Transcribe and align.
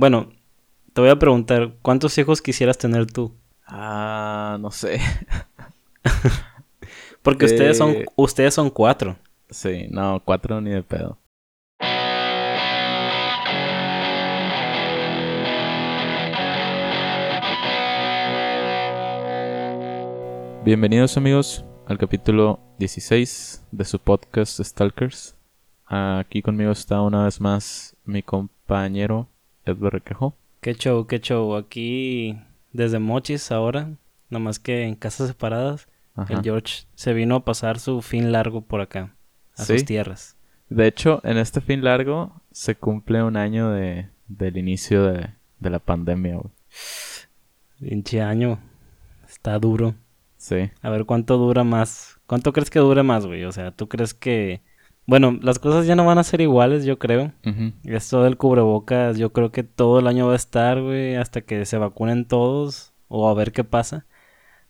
Bueno, 0.00 0.28
te 0.92 1.00
voy 1.00 1.10
a 1.10 1.18
preguntar, 1.18 1.74
¿cuántos 1.82 2.16
hijos 2.18 2.40
quisieras 2.40 2.78
tener 2.78 3.06
tú? 3.10 3.34
Ah, 3.66 4.56
no 4.60 4.70
sé. 4.70 5.00
Porque 7.22 7.46
ustedes 7.46 7.78
son 7.78 7.90
Eh. 7.90 8.04
ustedes 8.14 8.54
son 8.54 8.70
cuatro. 8.70 9.16
Sí, 9.50 9.88
no, 9.90 10.22
cuatro 10.24 10.60
ni 10.60 10.70
de 10.70 10.84
pedo. 10.84 11.18
Bienvenidos 20.64 21.16
amigos 21.16 21.64
al 21.88 21.98
capítulo 21.98 22.60
16 22.78 23.66
de 23.72 23.84
su 23.84 23.98
podcast 23.98 24.60
Stalkers. 24.62 25.36
Aquí 25.86 26.40
conmigo 26.40 26.70
está 26.70 27.00
una 27.00 27.24
vez 27.24 27.40
más 27.40 27.96
mi 28.04 28.22
compañero 28.22 29.28
Edward 29.68 29.92
Requejo. 29.94 30.36
Qué 30.60 30.74
show, 30.74 31.06
qué 31.06 31.20
show. 31.20 31.54
Aquí 31.56 32.38
desde 32.72 32.98
Mochis 32.98 33.50
ahora, 33.52 33.90
nomás 34.30 34.58
que 34.58 34.84
en 34.84 34.94
casas 34.94 35.28
separadas, 35.28 35.88
Ajá. 36.14 36.34
el 36.34 36.42
George 36.42 36.84
se 36.94 37.12
vino 37.12 37.36
a 37.36 37.44
pasar 37.44 37.78
su 37.78 38.02
fin 38.02 38.32
largo 38.32 38.62
por 38.62 38.80
acá, 38.80 39.14
a 39.56 39.64
¿Sí? 39.64 39.74
sus 39.74 39.84
tierras. 39.84 40.36
De 40.68 40.86
hecho, 40.86 41.20
en 41.24 41.38
este 41.38 41.60
fin 41.60 41.82
largo 41.84 42.42
se 42.50 42.74
cumple 42.74 43.22
un 43.22 43.36
año 43.36 43.70
de, 43.70 44.08
del 44.26 44.56
inicio 44.58 45.04
de, 45.04 45.30
de 45.60 45.70
la 45.70 45.78
pandemia. 45.78 46.34
güey. 46.36 46.52
Pinche 47.80 48.20
año. 48.20 48.58
Está 49.28 49.58
duro. 49.58 49.94
Sí. 50.36 50.70
A 50.82 50.90
ver 50.90 51.04
cuánto 51.04 51.36
dura 51.38 51.64
más. 51.64 52.18
¿Cuánto 52.26 52.52
crees 52.52 52.70
que 52.70 52.78
dure 52.80 53.02
más, 53.02 53.26
güey? 53.26 53.44
O 53.44 53.52
sea, 53.52 53.70
¿tú 53.70 53.88
crees 53.88 54.14
que... 54.14 54.62
Bueno, 55.08 55.38
las 55.40 55.58
cosas 55.58 55.86
ya 55.86 55.96
no 55.96 56.04
van 56.04 56.18
a 56.18 56.22
ser 56.22 56.42
iguales, 56.42 56.84
yo 56.84 56.98
creo. 56.98 57.32
Ujú. 57.46 57.72
Esto 57.84 58.24
del 58.24 58.36
cubrebocas, 58.36 59.16
yo 59.16 59.32
creo 59.32 59.50
que 59.50 59.62
todo 59.62 60.00
el 60.00 60.06
año 60.06 60.26
va 60.26 60.34
a 60.34 60.36
estar, 60.36 60.82
güey, 60.82 61.14
hasta 61.14 61.40
que 61.40 61.64
se 61.64 61.78
vacunen 61.78 62.26
todos 62.26 62.92
o 63.08 63.26
a 63.26 63.32
ver 63.32 63.52
qué 63.52 63.64
pasa. 63.64 64.04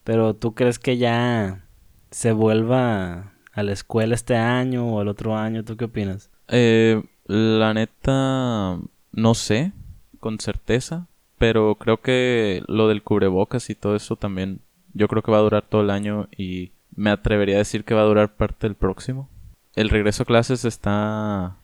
Pero 0.04 0.34
¿tú 0.34 0.54
crees 0.54 0.78
que 0.78 0.96
ya 0.96 1.66
se 2.12 2.30
vuelva 2.30 3.32
a 3.52 3.62
la 3.64 3.72
escuela 3.72 4.14
este 4.14 4.36
año 4.36 4.86
o 4.86 5.02
el 5.02 5.08
otro 5.08 5.36
año? 5.36 5.64
¿Tú 5.64 5.76
qué 5.76 5.86
opinas? 5.86 6.30
Eh, 6.46 7.02
la 7.26 7.74
neta, 7.74 8.78
no 9.10 9.34
sé 9.34 9.72
con 10.20 10.38
certeza, 10.38 11.08
pero 11.38 11.74
creo 11.74 12.00
que 12.00 12.62
lo 12.68 12.86
del 12.86 13.02
cubrebocas 13.02 13.70
y 13.70 13.74
todo 13.74 13.96
eso 13.96 14.14
también, 14.14 14.60
yo 14.94 15.08
creo 15.08 15.24
que 15.24 15.32
va 15.32 15.38
a 15.38 15.42
durar 15.42 15.64
todo 15.68 15.80
el 15.80 15.90
año 15.90 16.28
y 16.36 16.70
me 16.94 17.10
atrevería 17.10 17.56
a 17.56 17.58
decir 17.58 17.82
que 17.82 17.94
va 17.94 18.02
a 18.02 18.08
durar 18.08 18.36
parte 18.36 18.68
del 18.68 18.76
próximo. 18.76 19.28
El 19.78 19.90
regreso 19.90 20.24
a 20.24 20.26
clases 20.26 20.64
está 20.64 21.54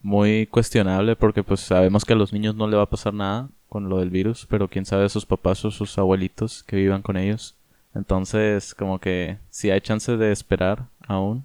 muy 0.00 0.46
cuestionable 0.46 1.16
porque 1.16 1.42
pues 1.42 1.58
sabemos 1.58 2.04
que 2.04 2.12
a 2.12 2.16
los 2.16 2.32
niños 2.32 2.54
no 2.54 2.68
le 2.68 2.76
va 2.76 2.84
a 2.84 2.88
pasar 2.88 3.12
nada 3.12 3.48
con 3.68 3.88
lo 3.88 3.98
del 3.98 4.10
virus, 4.10 4.46
pero 4.48 4.68
quién 4.68 4.86
sabe 4.86 5.08
sus 5.08 5.26
papás 5.26 5.64
o 5.64 5.72
sus 5.72 5.98
abuelitos 5.98 6.62
que 6.62 6.76
vivan 6.76 7.02
con 7.02 7.16
ellos. 7.16 7.56
Entonces, 7.92 8.76
como 8.76 9.00
que 9.00 9.38
si 9.50 9.72
hay 9.72 9.80
chance 9.80 10.16
de 10.16 10.30
esperar 10.30 10.86
aún, 11.08 11.44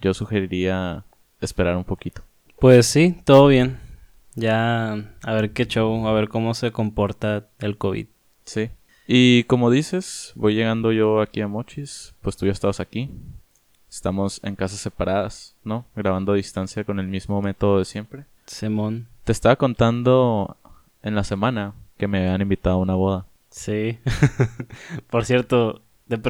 yo 0.00 0.14
sugeriría 0.14 1.04
esperar 1.40 1.76
un 1.76 1.84
poquito. 1.84 2.22
Pues 2.58 2.86
sí, 2.86 3.16
todo 3.24 3.46
bien. 3.46 3.78
Ya 4.34 4.94
a 5.22 5.32
ver 5.32 5.52
qué 5.52 5.64
show, 5.68 6.08
a 6.08 6.12
ver 6.12 6.28
cómo 6.28 6.54
se 6.54 6.72
comporta 6.72 7.46
el 7.60 7.78
COVID. 7.78 8.08
Sí. 8.44 8.70
Y 9.06 9.44
como 9.44 9.70
dices, 9.70 10.32
voy 10.34 10.56
llegando 10.56 10.90
yo 10.90 11.20
aquí 11.20 11.40
a 11.40 11.46
Mochis, 11.46 12.16
pues 12.20 12.36
tú 12.36 12.46
ya 12.46 12.52
estabas 12.52 12.80
aquí. 12.80 13.12
Estamos 13.98 14.40
en 14.44 14.54
casas 14.54 14.78
separadas, 14.78 15.56
¿no? 15.64 15.84
Grabando 15.96 16.30
a 16.30 16.36
distancia 16.36 16.84
con 16.84 17.00
el 17.00 17.08
mismo 17.08 17.42
método 17.42 17.80
de 17.80 17.84
siempre. 17.84 18.26
Simón. 18.46 19.08
Te 19.24 19.32
estaba 19.32 19.56
contando 19.56 20.56
en 21.02 21.16
la 21.16 21.24
semana 21.24 21.74
que 21.96 22.06
me 22.06 22.18
habían 22.18 22.40
invitado 22.40 22.76
a 22.76 22.78
una 22.78 22.94
boda. 22.94 23.26
Sí. 23.50 23.98
Por 25.10 25.24
cierto, 25.24 25.82
te 26.06 26.20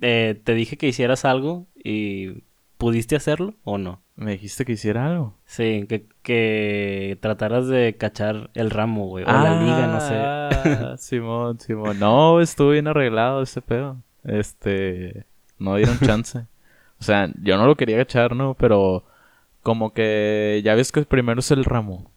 eh, 0.00 0.40
te 0.42 0.54
dije 0.54 0.76
que 0.76 0.88
hicieras 0.88 1.24
algo 1.24 1.68
y 1.76 2.42
¿pudiste 2.76 3.14
hacerlo 3.14 3.54
o 3.62 3.78
no? 3.78 4.02
Me 4.16 4.32
dijiste 4.32 4.64
que 4.64 4.72
hiciera 4.72 5.06
algo. 5.06 5.38
Sí, 5.46 5.86
que, 5.88 6.08
que 6.22 7.18
trataras 7.22 7.68
de 7.68 7.96
cachar 7.96 8.50
el 8.54 8.68
ramo, 8.68 9.06
güey, 9.06 9.24
o 9.24 9.28
la 9.28 9.62
liga, 9.62 9.86
no 9.86 10.00
sé. 10.00 10.14
Ah, 10.16 10.96
Simón, 10.98 11.60
Simón. 11.60 12.00
No, 12.00 12.40
estuvo 12.40 12.70
bien 12.70 12.88
arreglado 12.88 13.42
ese 13.42 13.62
pedo. 13.62 13.98
Este, 14.24 15.24
no 15.56 15.76
dieron 15.76 16.00
chance. 16.00 16.46
O 17.02 17.04
sea, 17.04 17.28
yo 17.42 17.56
no 17.56 17.66
lo 17.66 17.74
quería 17.74 17.96
cachar, 17.96 18.36
¿no? 18.36 18.54
Pero 18.54 19.02
como 19.60 19.92
que 19.92 20.60
ya 20.64 20.76
ves 20.76 20.92
que 20.92 21.02
primero 21.02 21.40
es 21.40 21.50
el 21.50 21.64
ramo. 21.64 22.12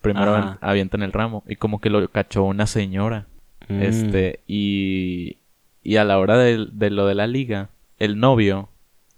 Primero 0.00 0.34
Ajá. 0.34 0.56
avientan 0.62 1.02
el 1.02 1.12
ramo 1.12 1.44
y 1.46 1.56
como 1.56 1.78
que 1.78 1.90
lo 1.90 2.08
cachó 2.08 2.44
una 2.44 2.66
señora. 2.66 3.26
Mm. 3.68 3.82
Este, 3.82 4.40
y 4.46 5.36
y 5.82 5.96
a 5.96 6.04
la 6.04 6.18
hora 6.18 6.38
de, 6.38 6.68
de 6.72 6.88
lo 6.88 7.06
de 7.06 7.14
la 7.14 7.26
liga, 7.26 7.68
el 7.98 8.18
novio 8.18 8.70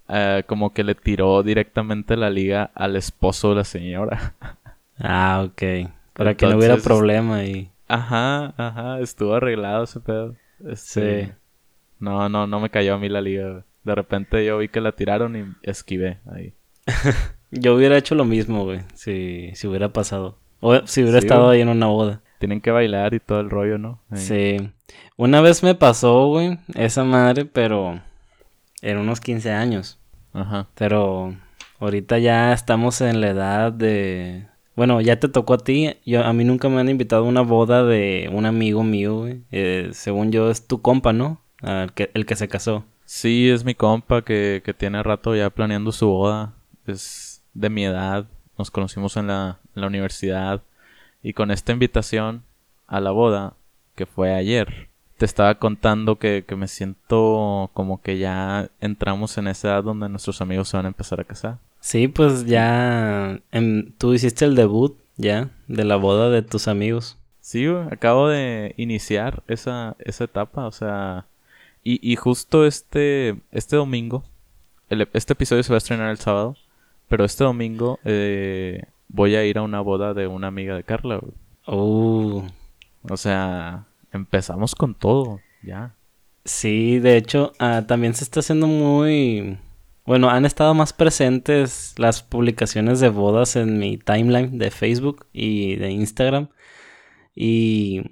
eh, 0.09 0.43
como 0.45 0.73
que 0.73 0.83
le 0.83 0.93
tiró 0.93 1.41
directamente 1.41 2.17
la 2.17 2.29
liga 2.29 2.69
al 2.75 2.97
esposo 2.97 3.51
de 3.51 3.55
la 3.55 3.63
señora. 3.63 4.35
Ah, 4.99 5.45
ok. 5.45 5.91
Para 6.13 6.33
que 6.33 6.47
no 6.47 6.57
hubiera 6.57 6.77
problema 6.77 7.43
y... 7.43 7.69
Ajá, 7.87 8.55
ajá, 8.57 8.99
estuvo 8.99 9.35
arreglado 9.35 9.83
ese 9.83 9.99
pedo. 9.99 10.33
Este, 10.67 11.25
Sí. 11.25 11.31
No, 11.99 12.27
no, 12.29 12.47
no 12.47 12.59
me 12.59 12.71
cayó 12.71 12.95
a 12.95 12.97
mí 12.97 13.07
la 13.07 13.21
liga. 13.21 13.63
De 13.87 13.95
repente 13.95 14.45
yo 14.45 14.57
vi 14.57 14.67
que 14.67 14.81
la 14.81 14.91
tiraron 14.91 15.35
y 15.35 15.45
esquivé 15.63 16.19
ahí. 16.31 16.53
Yo 17.51 17.75
hubiera 17.75 17.97
hecho 17.97 18.13
lo 18.13 18.25
mismo, 18.25 18.65
güey, 18.65 18.81
si, 18.93 19.51
si 19.55 19.67
hubiera 19.67 19.93
pasado. 19.93 20.37
O 20.59 20.85
si 20.85 21.01
hubiera 21.01 21.21
Sí, 21.21 21.27
estado 21.27 21.45
güey. 21.45 21.55
ahí 21.55 21.61
en 21.61 21.69
una 21.69 21.85
boda. 21.87 22.21
Tienen 22.39 22.59
que 22.59 22.71
bailar 22.71 23.13
y 23.13 23.19
todo 23.21 23.39
el 23.39 23.49
rollo, 23.49 23.77
¿no? 23.77 24.01
Ahí. 24.09 24.19
Sí. 24.19 24.69
Una 25.15 25.39
vez 25.39 25.63
me 25.63 25.73
pasó, 25.73 26.27
güey, 26.27 26.59
esa 26.75 27.05
madre, 27.05 27.45
pero 27.45 28.01
en 28.81 28.97
unos 28.97 29.21
15 29.21 29.51
años. 29.51 29.97
Ajá. 30.33 30.67
Pero 30.75 31.35
ahorita 31.79 32.19
ya 32.19 32.51
estamos 32.51 32.99
en 32.99 33.21
la 33.21 33.29
edad 33.29 33.71
de... 33.71 34.45
Bueno, 34.75 34.99
ya 35.01 35.17
te 35.19 35.29
tocó 35.29 35.53
a 35.53 35.57
ti. 35.59 35.95
Yo, 36.05 36.23
a 36.25 36.33
mí 36.33 36.43
nunca 36.43 36.67
me 36.69 36.79
han 36.81 36.89
invitado 36.89 37.23
a 37.23 37.27
una 37.29 37.41
boda 37.41 37.83
de 37.85 38.29
un 38.31 38.45
amigo 38.45 38.83
mío, 38.83 39.19
güey. 39.19 39.41
Eh, 39.51 39.89
según 39.93 40.31
yo 40.33 40.51
es 40.51 40.67
tu 40.67 40.81
compa, 40.81 41.13
¿no? 41.13 41.41
Ah, 41.63 41.83
el, 41.85 41.93
que, 41.93 42.11
el 42.13 42.25
que 42.25 42.35
se 42.35 42.47
casó. 42.49 42.83
Sí, 43.07 43.49
es 43.49 43.63
mi 43.63 43.73
compa 43.73 44.21
que, 44.21 44.61
que 44.65 44.73
tiene 44.73 45.01
rato 45.01 45.33
ya 45.33 45.49
planeando 45.49 45.93
su 45.93 46.07
boda. 46.07 46.53
Es 46.85 47.41
de 47.53 47.69
mi 47.69 47.85
edad. 47.85 48.25
Nos 48.57 48.69
conocimos 48.69 49.15
en 49.15 49.27
la, 49.27 49.59
en 49.75 49.81
la 49.81 49.87
universidad. 49.87 50.61
Y 51.23 51.31
con 51.31 51.49
esta 51.49 51.71
invitación 51.71 52.43
a 52.85 52.99
la 52.99 53.11
boda, 53.11 53.53
que 53.95 54.05
fue 54.05 54.35
ayer, 54.35 54.89
te 55.17 55.23
estaba 55.23 55.55
contando 55.55 56.17
que, 56.17 56.43
que 56.45 56.57
me 56.57 56.67
siento 56.67 57.71
como 57.73 58.01
que 58.01 58.17
ya 58.17 58.69
entramos 58.81 59.37
en 59.37 59.47
esa 59.47 59.69
edad 59.69 59.83
donde 59.85 60.09
nuestros 60.09 60.41
amigos 60.41 60.67
se 60.67 60.75
van 60.75 60.85
a 60.85 60.89
empezar 60.89 61.21
a 61.21 61.23
casar. 61.23 61.59
Sí, 61.79 62.09
pues 62.09 62.45
ya... 62.45 63.39
em, 63.51 63.93
tú 63.97 64.13
hiciste 64.13 64.43
el 64.43 64.55
debut, 64.55 64.97
ya, 65.15 65.49
de 65.69 65.85
la 65.85 65.95
boda 65.95 66.29
de 66.29 66.41
tus 66.41 66.67
amigos. 66.67 67.17
Sí, 67.39 67.65
acabo 67.89 68.27
de 68.27 68.73
iniciar 68.75 69.43
esa, 69.47 69.95
esa 69.99 70.25
etapa, 70.25 70.67
o 70.67 70.71
sea, 70.73 71.25
y, 71.93 71.99
y 72.11 72.15
justo 72.15 72.65
este, 72.65 73.37
este 73.51 73.75
domingo, 73.75 74.23
el- 74.89 75.07
este 75.13 75.33
episodio 75.33 75.63
se 75.63 75.71
va 75.71 75.77
a 75.77 75.83
estrenar 75.83 76.09
el 76.11 76.17
sábado, 76.17 76.55
pero 77.07 77.23
este 77.25 77.43
domingo 77.43 77.99
eh, 78.05 78.83
voy 79.07 79.35
a 79.35 79.45
ir 79.45 79.57
a 79.57 79.61
una 79.63 79.79
boda 79.81 80.13
de 80.13 80.27
una 80.27 80.47
amiga 80.47 80.75
de 80.75 80.83
Carla, 80.83 81.17
güey. 81.17 81.33
Uh, 81.67 82.43
O 83.09 83.17
sea, 83.17 83.85
empezamos 84.11 84.75
con 84.75 84.93
todo, 84.95 85.39
ya. 85.63 85.93
sí, 86.45 86.99
de 86.99 87.17
hecho, 87.17 87.53
ah, 87.59 87.83
también 87.87 88.13
se 88.13 88.23
está 88.23 88.39
haciendo 88.41 88.67
muy... 88.67 89.57
Bueno, 90.05 90.29
han 90.29 90.45
estado 90.45 90.73
más 90.73 90.93
presentes 90.93 91.93
las 91.97 92.23
publicaciones 92.23 93.01
de 93.01 93.09
bodas 93.09 93.57
en 93.57 93.77
mi 93.77 93.97
timeline 93.97 94.57
de 94.57 94.71
Facebook 94.71 95.25
y 95.33 95.75
de 95.75 95.91
Instagram. 95.91 96.47
Y 97.35 98.03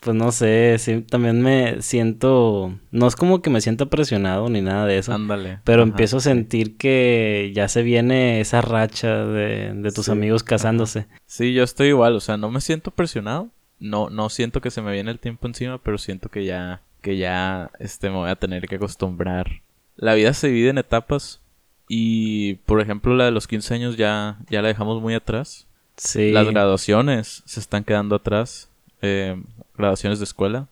pues 0.00 0.16
no 0.16 0.32
sé, 0.32 0.76
sí, 0.78 1.02
también 1.02 1.42
me 1.42 1.82
siento... 1.82 2.74
No 2.90 3.06
es 3.06 3.16
como 3.16 3.42
que 3.42 3.50
me 3.50 3.60
sienta 3.60 3.86
presionado 3.86 4.48
ni 4.48 4.62
nada 4.62 4.86
de 4.86 4.98
eso. 4.98 5.12
Ándale. 5.12 5.58
Pero 5.64 5.82
Ajá, 5.82 5.90
empiezo 5.90 6.16
a 6.16 6.20
sentir 6.20 6.76
que 6.78 7.52
ya 7.54 7.68
se 7.68 7.82
viene 7.82 8.40
esa 8.40 8.62
racha 8.62 9.24
de, 9.26 9.72
de 9.74 9.92
tus 9.92 10.06
Sí, 10.06 10.10
amigos 10.12 10.42
ajá. 10.42 10.48
casándose. 10.50 11.06
Sí, 11.26 11.52
yo 11.52 11.62
estoy 11.62 11.88
igual, 11.88 12.16
o 12.16 12.20
sea, 12.20 12.36
no 12.38 12.50
me 12.50 12.60
siento 12.62 12.90
presionado, 12.90 13.48
no, 13.78 14.08
no 14.10 14.30
siento 14.30 14.60
que 14.60 14.70
se 14.70 14.80
me 14.82 14.92
viene 14.92 15.10
el 15.10 15.18
tiempo 15.18 15.46
encima, 15.46 15.78
pero 15.78 15.98
siento 15.98 16.28
que 16.30 16.44
ya, 16.46 16.80
que 17.02 17.16
ya, 17.18 17.70
este, 17.78 18.08
me 18.08 18.16
voy 18.16 18.30
a 18.30 18.36
tener 18.36 18.66
que 18.68 18.76
acostumbrar. 18.76 19.60
La 19.96 20.14
vida 20.14 20.32
se 20.32 20.48
divide 20.48 20.70
en 20.70 20.78
etapas 20.78 21.40
y, 21.88 22.54
por 22.64 22.80
ejemplo, 22.80 23.14
la 23.14 23.26
de 23.26 23.32
los 23.32 23.46
15 23.46 23.74
años 23.74 23.96
ya, 23.98 24.38
ya 24.48 24.62
la 24.62 24.68
dejamos 24.68 25.02
muy 25.02 25.12
atrás. 25.12 25.66
Sí. 25.98 26.30
Las 26.32 26.46
graduaciones 26.48 27.42
se 27.44 27.60
están 27.60 27.84
quedando 27.84 28.16
atrás, 28.16 28.70
eh, 29.02 29.36
graduaciones 29.80 30.18
de 30.18 30.24
escuela. 30.24 30.68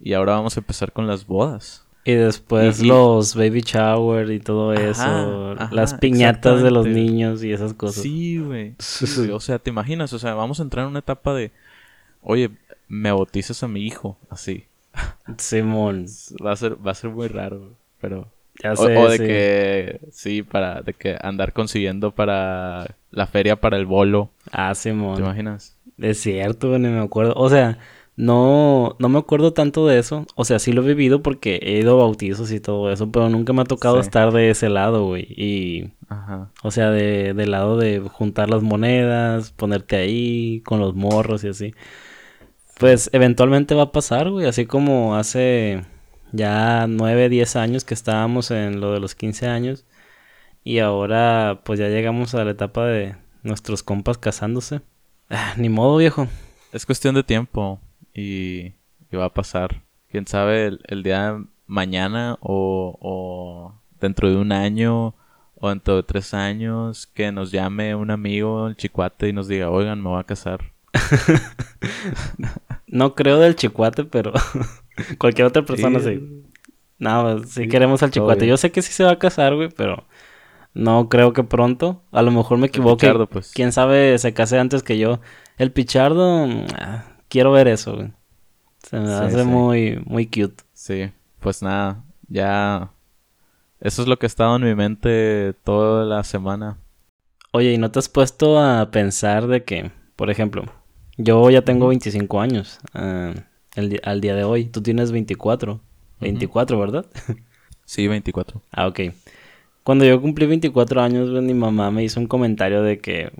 Y 0.00 0.12
ahora 0.12 0.34
vamos 0.34 0.56
a 0.56 0.60
empezar 0.60 0.92
con 0.92 1.06
las 1.06 1.26
bodas. 1.26 1.84
Y 2.04 2.12
después 2.14 2.80
Y- 2.80 2.86
los 2.86 3.34
baby 3.34 3.60
shower 3.60 4.30
y 4.30 4.38
todo 4.40 4.70
Ajá, 4.72 4.82
eso. 4.90 5.52
ajá, 5.58 5.68
las 5.74 5.94
piñatas 5.94 6.62
de 6.62 6.70
los 6.70 6.86
niños 6.86 7.42
y 7.44 7.52
esas 7.52 7.74
cosas. 7.74 8.02
Sí, 8.02 8.38
güey. 8.38 8.74
Sí. 8.78 9.28
O 9.32 9.40
sea, 9.40 9.58
¿te 9.58 9.70
imaginas? 9.70 10.12
O 10.12 10.18
sea, 10.18 10.34
vamos 10.34 10.60
a 10.60 10.62
entrar 10.62 10.84
en 10.84 10.90
una 10.90 11.00
etapa 11.00 11.34
de, 11.34 11.50
oye, 12.22 12.50
me 12.86 13.10
bautizas 13.12 13.62
a 13.62 13.68
mi 13.68 13.84
hijo, 13.84 14.16
así. 14.30 14.64
Simón. 15.36 16.06
Va 16.44 16.52
a 16.52 16.56
ser, 16.56 16.76
va 16.86 16.92
a 16.92 16.94
ser 16.94 17.10
muy 17.10 17.28
raro, 17.28 17.72
pero... 18.00 18.28
Ya 18.62 18.72
O, 18.72 18.76
sé, 18.76 18.96
o 18.96 19.08
de 19.08 19.16
sí. 19.18 19.22
que, 19.24 20.00
sí, 20.10 20.42
para, 20.42 20.82
de 20.82 20.92
que 20.92 21.16
andar 21.20 21.52
consiguiendo 21.52 22.10
para 22.10 22.96
la 23.12 23.26
feria 23.28 23.54
para 23.60 23.76
el 23.76 23.86
bolo, 23.86 24.30
Ah, 24.50 24.70
¿te 24.70 24.80
Simón. 24.80 25.20
imaginas? 25.20 25.76
Es 25.96 26.20
cierto, 26.20 26.76
ni 26.78 26.88
me 26.88 26.98
acuerdo. 27.00 27.34
O 27.36 27.48
sea, 27.48 27.78
no, 28.18 28.96
no 28.98 29.08
me 29.08 29.18
acuerdo 29.20 29.52
tanto 29.52 29.86
de 29.86 29.98
eso. 30.00 30.26
O 30.34 30.44
sea, 30.44 30.58
sí 30.58 30.72
lo 30.72 30.82
he 30.82 30.86
vivido 30.88 31.22
porque 31.22 31.60
he 31.62 31.78
ido 31.78 31.92
a 31.94 32.02
bautizos 32.02 32.50
y 32.50 32.58
todo 32.58 32.90
eso, 32.92 33.10
pero 33.12 33.28
nunca 33.28 33.52
me 33.52 33.62
ha 33.62 33.64
tocado 33.64 33.94
Sí. 34.02 34.06
estar 34.08 34.32
de 34.32 34.50
ese 34.50 34.68
lado, 34.68 35.06
güey. 35.06 35.22
Y, 35.30 35.92
Ajá. 36.08 36.50
o 36.64 36.72
sea, 36.72 36.90
de, 36.90 37.32
del 37.32 37.52
lado 37.52 37.76
de 37.76 38.00
juntar 38.00 38.50
las 38.50 38.62
monedas, 38.64 39.52
ponerte 39.52 39.94
ahí 39.96 40.62
con 40.66 40.80
los 40.80 40.96
morros 40.96 41.44
y 41.44 41.48
así. 41.48 41.74
Pues 42.78 43.08
eventualmente 43.12 43.76
va 43.76 43.84
a 43.84 43.92
pasar, 43.92 44.30
güey. 44.30 44.46
Así 44.46 44.66
como 44.66 45.14
hace 45.14 45.84
ya 46.32 46.86
9, 46.88 47.28
10 47.28 47.54
años 47.54 47.84
que 47.84 47.94
estábamos 47.94 48.50
en 48.50 48.80
lo 48.80 48.92
de 48.92 48.98
los 49.00 49.14
15 49.14 49.46
años. 49.46 49.84
Y 50.64 50.80
ahora, 50.80 51.60
pues 51.64 51.78
ya 51.78 51.86
llegamos 51.88 52.34
a 52.34 52.44
la 52.44 52.50
etapa 52.50 52.84
de 52.84 53.14
nuestros 53.44 53.84
compas 53.84 54.18
casándose. 54.18 54.80
Ah, 55.30 55.54
ni 55.56 55.68
modo, 55.68 55.96
viejo. 55.98 56.26
Es 56.72 56.84
cuestión 56.84 57.14
de 57.14 57.22
tiempo 57.22 57.80
y, 58.18 58.74
y 59.10 59.16
va 59.16 59.26
a 59.26 59.34
pasar. 59.34 59.82
Quién 60.10 60.26
sabe 60.26 60.66
el, 60.66 60.80
el 60.88 61.02
día 61.02 61.32
de 61.32 61.44
mañana 61.66 62.38
o, 62.40 62.98
o 63.00 63.74
dentro 64.00 64.30
de 64.30 64.36
un 64.36 64.52
año 64.52 65.14
o 65.54 65.68
dentro 65.68 65.96
de 65.96 66.02
tres 66.02 66.34
años 66.34 67.06
que 67.06 67.32
nos 67.32 67.50
llame 67.50 67.94
un 67.94 68.10
amigo, 68.10 68.68
el 68.68 68.76
chicuate, 68.76 69.28
y 69.28 69.32
nos 69.32 69.48
diga, 69.48 69.70
oigan, 69.70 70.02
me 70.02 70.08
voy 70.08 70.20
a 70.20 70.24
casar. 70.24 70.72
No 72.90 73.14
creo 73.14 73.38
del 73.38 73.54
chicuate, 73.54 74.04
pero 74.04 74.32
cualquier 75.18 75.46
otra 75.46 75.62
persona 75.62 76.00
sí. 76.00 76.42
No, 76.98 77.22
pues, 77.22 77.50
sí 77.50 77.64
Sí, 77.64 77.68
queremos 77.68 78.02
al 78.02 78.10
chicuate. 78.10 78.46
Yo 78.46 78.56
sé 78.56 78.72
que 78.72 78.80
sí 78.80 78.92
se 78.92 79.04
va 79.04 79.12
a 79.12 79.18
casar, 79.18 79.54
güey, 79.54 79.68
pero 79.68 80.04
no 80.72 81.10
creo 81.10 81.34
que 81.34 81.44
pronto. 81.44 82.02
A 82.12 82.22
lo 82.22 82.30
mejor 82.30 82.56
me 82.56 82.68
equivoco. 82.68 82.96
Pichardo, 82.96 83.26
pues. 83.26 83.52
Quién 83.52 83.72
sabe, 83.72 84.18
se 84.18 84.32
case 84.32 84.58
antes 84.58 84.82
que 84.82 84.96
yo. 84.96 85.20
El 85.58 85.70
Pichardo, 85.70 86.46
ah, 86.78 87.04
quiero 87.28 87.52
ver 87.52 87.68
eso, 87.68 87.96
güey. 87.96 88.12
Se 88.82 88.98
me 88.98 89.06
Sí, 89.06 89.12
hace 89.12 89.44
sí. 89.44 89.44
muy, 89.44 90.00
muy 90.06 90.26
cute. 90.26 90.62
Sí, 90.72 91.10
pues 91.40 91.62
nada, 91.62 92.04
ya... 92.28 92.90
Eso 93.80 94.02
es 94.02 94.08
lo 94.08 94.18
que 94.18 94.26
ha 94.26 94.28
estado 94.28 94.56
en 94.56 94.64
mi 94.64 94.74
mente 94.74 95.54
toda 95.64 96.04
la 96.04 96.24
semana. 96.24 96.78
Oye, 97.52 97.72
¿y 97.72 97.78
no 97.78 97.90
te 97.90 97.98
has 97.98 98.08
puesto 98.08 98.58
a 98.58 98.90
pensar 98.90 99.46
de 99.46 99.64
que, 99.64 99.90
por 100.16 100.30
ejemplo, 100.30 100.64
yo 101.16 101.48
ya 101.50 101.62
tengo 101.62 101.88
25 101.88 102.40
años 102.40 102.78
ah, 102.94 103.32
el 103.74 104.00
al 104.04 104.20
día 104.20 104.34
de 104.34 104.44
hoy? 104.44 104.66
Tú 104.66 104.82
tienes 104.82 105.12
24. 105.12 105.80
24, 106.20 106.78
¿verdad? 106.78 107.06
Sí, 107.84 108.06
24. 108.06 108.60
Ah, 108.70 108.86
ok. 108.86 109.00
Cuando 109.82 110.04
yo 110.04 110.20
cumplí 110.20 110.46
24 110.46 111.00
años, 111.00 111.30
mi 111.42 111.54
mamá 111.54 111.90
me 111.90 112.04
hizo 112.04 112.20
un 112.20 112.26
comentario 112.26 112.82
de 112.82 112.98
que, 113.00 113.32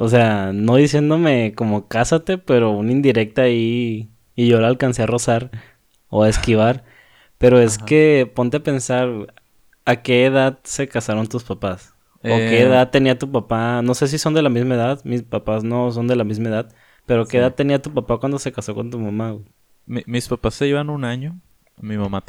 o 0.00 0.08
sea, 0.08 0.52
no 0.52 0.76
diciéndome 0.76 1.54
como 1.54 1.86
cásate, 1.88 2.38
pero 2.38 2.70
una 2.70 2.92
indirecta 2.92 3.42
ahí 3.42 4.08
y 4.34 4.48
yo 4.48 4.60
la 4.60 4.68
alcancé 4.68 5.02
a 5.02 5.06
rozar 5.06 5.50
o 6.08 6.22
a 6.24 6.28
esquivar. 6.28 6.84
Pero 7.38 7.58
es 7.60 7.76
Ajá. 7.78 7.86
que 7.86 8.30
ponte 8.34 8.58
a 8.58 8.62
pensar, 8.62 9.34
¿a 9.84 9.96
qué 10.02 10.26
edad 10.26 10.58
se 10.64 10.88
casaron 10.88 11.26
tus 11.26 11.44
papás? 11.44 11.94
¿O 12.22 12.28
qué 12.28 12.58
Eh, 12.60 12.62
edad 12.62 12.90
tenía 12.90 13.18
tu 13.18 13.30
papá? 13.30 13.80
No 13.82 13.94
sé 13.94 14.08
si 14.08 14.18
son 14.18 14.34
de 14.34 14.42
la 14.42 14.50
misma 14.50 14.74
edad, 14.74 15.00
mis 15.04 15.22
papás 15.22 15.64
no 15.64 15.90
son 15.92 16.06
de 16.06 16.16
la 16.16 16.24
misma 16.24 16.48
edad, 16.50 16.72
pero 17.06 17.24
¿qué 17.24 17.32
Sí. 17.32 17.36
edad 17.38 17.54
tenía 17.54 17.80
tu 17.80 17.92
papá 17.94 18.18
cuando 18.18 18.38
se 18.38 18.52
casó 18.52 18.74
con 18.74 18.90
tu 18.90 18.98
mamá? 18.98 19.30
güey? 19.32 19.44
Mi- 19.86 20.04
mis 20.06 20.28
papás 20.28 20.54
se 20.54 20.66
llevan 20.66 20.90
un 20.90 21.04
año. 21.04 21.40
Mi 21.80 21.96
mamá 21.96 22.22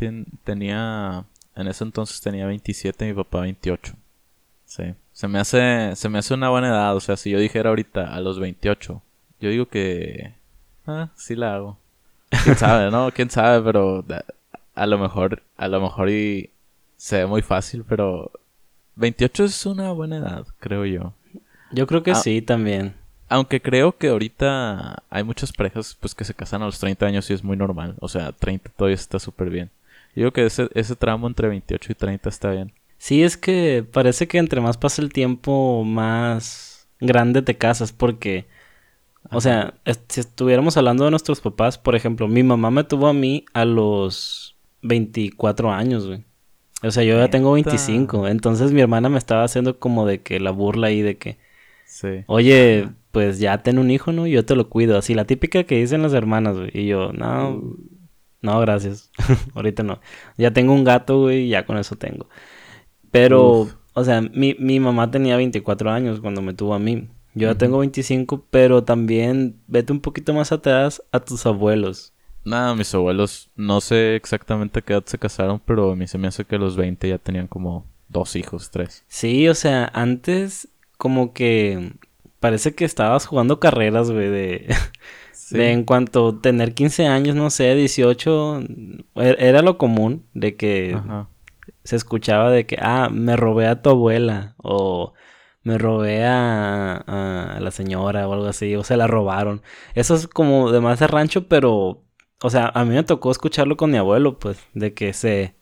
tenía... 0.43 1.25
En 1.55 1.67
ese 1.67 1.83
entonces 1.83 2.21
tenía 2.21 2.45
27, 2.47 3.05
mi 3.07 3.13
papá 3.13 3.41
28. 3.41 3.93
Sí. 4.65 4.93
Se 5.21 5.27
me 5.27 5.37
hace, 5.37 5.95
se 5.95 6.09
me 6.09 6.17
hace 6.17 6.33
una 6.33 6.49
buena 6.49 6.69
edad. 6.69 6.95
O 6.95 6.99
sea, 6.99 7.15
si 7.15 7.29
yo 7.29 7.37
dijera 7.37 7.69
ahorita 7.69 8.11
a 8.11 8.19
los 8.21 8.39
28, 8.39 9.03
yo 9.39 9.49
digo 9.51 9.67
que... 9.67 10.33
Ah, 10.87 11.09
sí 11.15 11.35
la 11.35 11.53
hago. 11.53 11.77
Quién 12.43 12.57
sabe, 12.57 12.89
¿no? 12.89 13.11
Quién 13.11 13.29
sabe, 13.29 13.61
pero 13.63 14.03
a 14.73 14.87
lo 14.87 14.97
mejor, 14.97 15.43
a 15.57 15.67
lo 15.67 15.79
mejor 15.79 16.09
y 16.09 16.49
se 16.97 17.17
ve 17.19 17.25
muy 17.27 17.43
fácil, 17.43 17.85
pero 17.87 18.31
28 18.95 19.43
es 19.43 19.63
una 19.67 19.91
buena 19.91 20.17
edad, 20.17 20.47
creo 20.59 20.85
yo. 20.87 21.13
Yo 21.71 21.85
creo 21.85 22.01
que 22.01 22.11
Ah. 22.13 22.15
sí 22.15 22.41
también. 22.41 22.95
Aunque 23.29 23.61
creo 23.61 23.95
que 23.95 24.07
ahorita 24.07 25.03
hay 25.11 25.23
muchas 25.23 25.53
parejas 25.53 25.95
pues 25.99 26.15
que 26.15 26.23
se 26.23 26.33
casan 26.33 26.63
a 26.63 26.65
los 26.65 26.79
30 26.79 27.05
años 27.05 27.29
y 27.29 27.33
es 27.35 27.43
muy 27.43 27.57
normal. 27.57 27.93
O 27.99 28.07
sea, 28.07 28.31
30 28.31 28.71
todavía 28.75 28.95
está 28.95 29.19
súper 29.19 29.51
bien. 29.51 29.69
Yo 30.15 30.21
digo 30.21 30.31
que 30.31 30.47
ese, 30.47 30.67
ese 30.73 30.95
tramo 30.95 31.27
entre 31.27 31.47
28 31.47 31.91
y 31.91 31.95
30 31.95 32.27
está 32.27 32.49
bien. 32.49 32.73
Sí, 33.01 33.23
es 33.23 33.35
que 33.35 33.83
parece 33.91 34.27
que 34.27 34.37
entre 34.37 34.61
más 34.61 34.77
pasa 34.77 35.01
el 35.01 35.11
tiempo, 35.11 35.83
más 35.83 36.87
grande 36.99 37.41
te 37.41 37.57
casas, 37.57 37.91
porque, 37.91 38.45
o 39.31 39.41
sea, 39.41 39.73
si 40.07 40.19
estuviéramos 40.19 40.77
hablando 40.77 41.05
de 41.05 41.09
nuestros 41.09 41.41
papás, 41.41 41.79
por 41.79 41.95
ejemplo, 41.95 42.27
mi 42.27 42.43
mamá 42.43 42.69
me 42.69 42.83
tuvo 42.83 43.07
a 43.07 43.13
mí 43.13 43.43
a 43.53 43.65
los 43.65 44.55
24 44.83 45.71
años, 45.71 46.05
güey. 46.05 46.23
O 46.83 46.91
sea, 46.91 47.03
yo 47.03 47.17
ya 47.17 47.31
tengo 47.31 47.55
Neta. 47.55 47.71
25, 47.71 48.27
entonces 48.27 48.71
mi 48.71 48.81
hermana 48.81 49.09
me 49.09 49.17
estaba 49.17 49.45
haciendo 49.45 49.79
como 49.79 50.05
de 50.05 50.21
que 50.21 50.39
la 50.39 50.51
burla 50.51 50.85
ahí 50.85 51.01
de 51.01 51.17
que, 51.17 51.39
Sí. 51.85 52.23
oye, 52.27 52.87
pues 53.11 53.39
ya 53.39 53.63
ten 53.63 53.79
un 53.79 53.89
hijo, 53.89 54.11
¿no? 54.11 54.27
Yo 54.27 54.45
te 54.45 54.55
lo 54.55 54.69
cuido, 54.69 54.95
así 54.95 55.15
la 55.15 55.25
típica 55.25 55.63
que 55.63 55.79
dicen 55.79 56.03
las 56.03 56.13
hermanas, 56.13 56.55
güey. 56.55 56.69
Y 56.71 56.85
yo, 56.85 57.11
no, 57.13 57.63
no, 58.43 58.59
gracias. 58.59 59.09
Ahorita 59.55 59.81
no. 59.81 59.99
Ya 60.37 60.51
tengo 60.51 60.71
un 60.71 60.83
gato, 60.83 61.21
güey, 61.21 61.45
y 61.45 61.49
ya 61.49 61.65
con 61.65 61.79
eso 61.79 61.95
tengo. 61.95 62.29
Pero, 63.11 63.51
Uf. 63.61 63.73
o 63.93 64.03
sea, 64.03 64.21
mi, 64.21 64.55
mi 64.59 64.79
mamá 64.79 65.11
tenía 65.11 65.37
24 65.37 65.91
años 65.91 66.19
cuando 66.21 66.41
me 66.41 66.53
tuvo 66.53 66.73
a 66.73 66.79
mí. 66.79 67.09
Yo 67.33 67.47
ya 67.47 67.55
tengo 67.55 67.79
25, 67.79 68.45
pero 68.49 68.83
también 68.83 69.55
vete 69.67 69.93
un 69.93 70.01
poquito 70.01 70.33
más 70.33 70.51
atrás 70.51 71.01
a 71.11 71.19
tus 71.21 71.45
abuelos. 71.45 72.11
Nada, 72.43 72.75
mis 72.75 72.93
abuelos, 72.93 73.49
no 73.55 73.79
sé 73.81 74.15
exactamente 74.15 74.79
a 74.79 74.81
qué 74.81 74.93
edad 74.93 75.03
se 75.05 75.17
casaron, 75.17 75.61
pero 75.63 75.91
a 75.91 75.95
mí 75.95 76.07
se 76.07 76.17
me 76.17 76.27
hace 76.27 76.43
que 76.43 76.55
a 76.55 76.59
los 76.59 76.75
20 76.75 77.07
ya 77.07 77.17
tenían 77.19 77.47
como 77.47 77.85
dos 78.09 78.35
hijos, 78.35 78.69
tres. 78.71 79.05
Sí, 79.07 79.47
o 79.47 79.53
sea, 79.55 79.89
antes 79.93 80.67
como 80.97 81.31
que 81.33 81.93
parece 82.39 82.73
que 82.73 82.83
estabas 82.83 83.27
jugando 83.27 83.59
carreras, 83.59 84.11
güey, 84.11 84.29
de... 84.29 84.75
Sí. 85.33 85.57
De 85.57 85.71
en 85.73 85.83
cuanto 85.83 86.35
tener 86.35 86.73
15 86.73 87.07
años, 87.07 87.35
no 87.35 87.49
sé, 87.49 87.75
18, 87.75 88.59
er- 89.15 89.35
era 89.37 89.61
lo 89.61 89.77
común 89.77 90.23
de 90.33 90.55
que 90.55 90.93
Ajá. 90.95 91.27
Se 91.83 91.95
escuchaba 91.95 92.51
de 92.51 92.65
que, 92.65 92.77
ah, 92.81 93.09
me 93.11 93.35
robé 93.35 93.67
a 93.67 93.81
tu 93.81 93.89
abuela 93.89 94.55
o 94.57 95.13
me 95.63 95.77
robé 95.77 96.25
a, 96.25 96.95
a 96.95 97.59
la 97.59 97.71
señora 97.71 98.27
o 98.27 98.33
algo 98.33 98.47
así, 98.47 98.75
o 98.75 98.83
se 98.83 98.97
la 98.97 99.07
robaron. 99.07 99.61
Eso 99.93 100.15
es 100.15 100.27
como 100.27 100.71
de 100.71 100.81
más 100.81 100.99
de 100.99 101.07
rancho, 101.07 101.47
pero, 101.47 102.03
o 102.41 102.49
sea, 102.49 102.71
a 102.73 102.85
mí 102.85 102.95
me 102.95 103.03
tocó 103.03 103.31
escucharlo 103.31 103.77
con 103.77 103.91
mi 103.91 103.97
abuelo, 103.97 104.39
pues, 104.39 104.59
de 104.73 104.93
que 104.93 105.13
se 105.13 105.55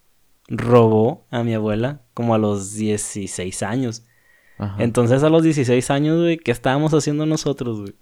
robó 0.47 1.27
a 1.29 1.43
mi 1.43 1.53
abuela 1.53 2.01
como 2.13 2.33
a 2.33 2.37
los 2.37 2.73
16 2.73 3.63
años. 3.63 4.05
Ajá. 4.57 4.81
Entonces 4.83 5.23
a 5.23 5.29
los 5.29 5.43
16 5.43 5.89
años, 5.91 6.19
güey, 6.19 6.37
¿qué 6.37 6.51
estábamos 6.51 6.93
haciendo 6.93 7.25
nosotros, 7.25 7.81
güey? 7.81 7.95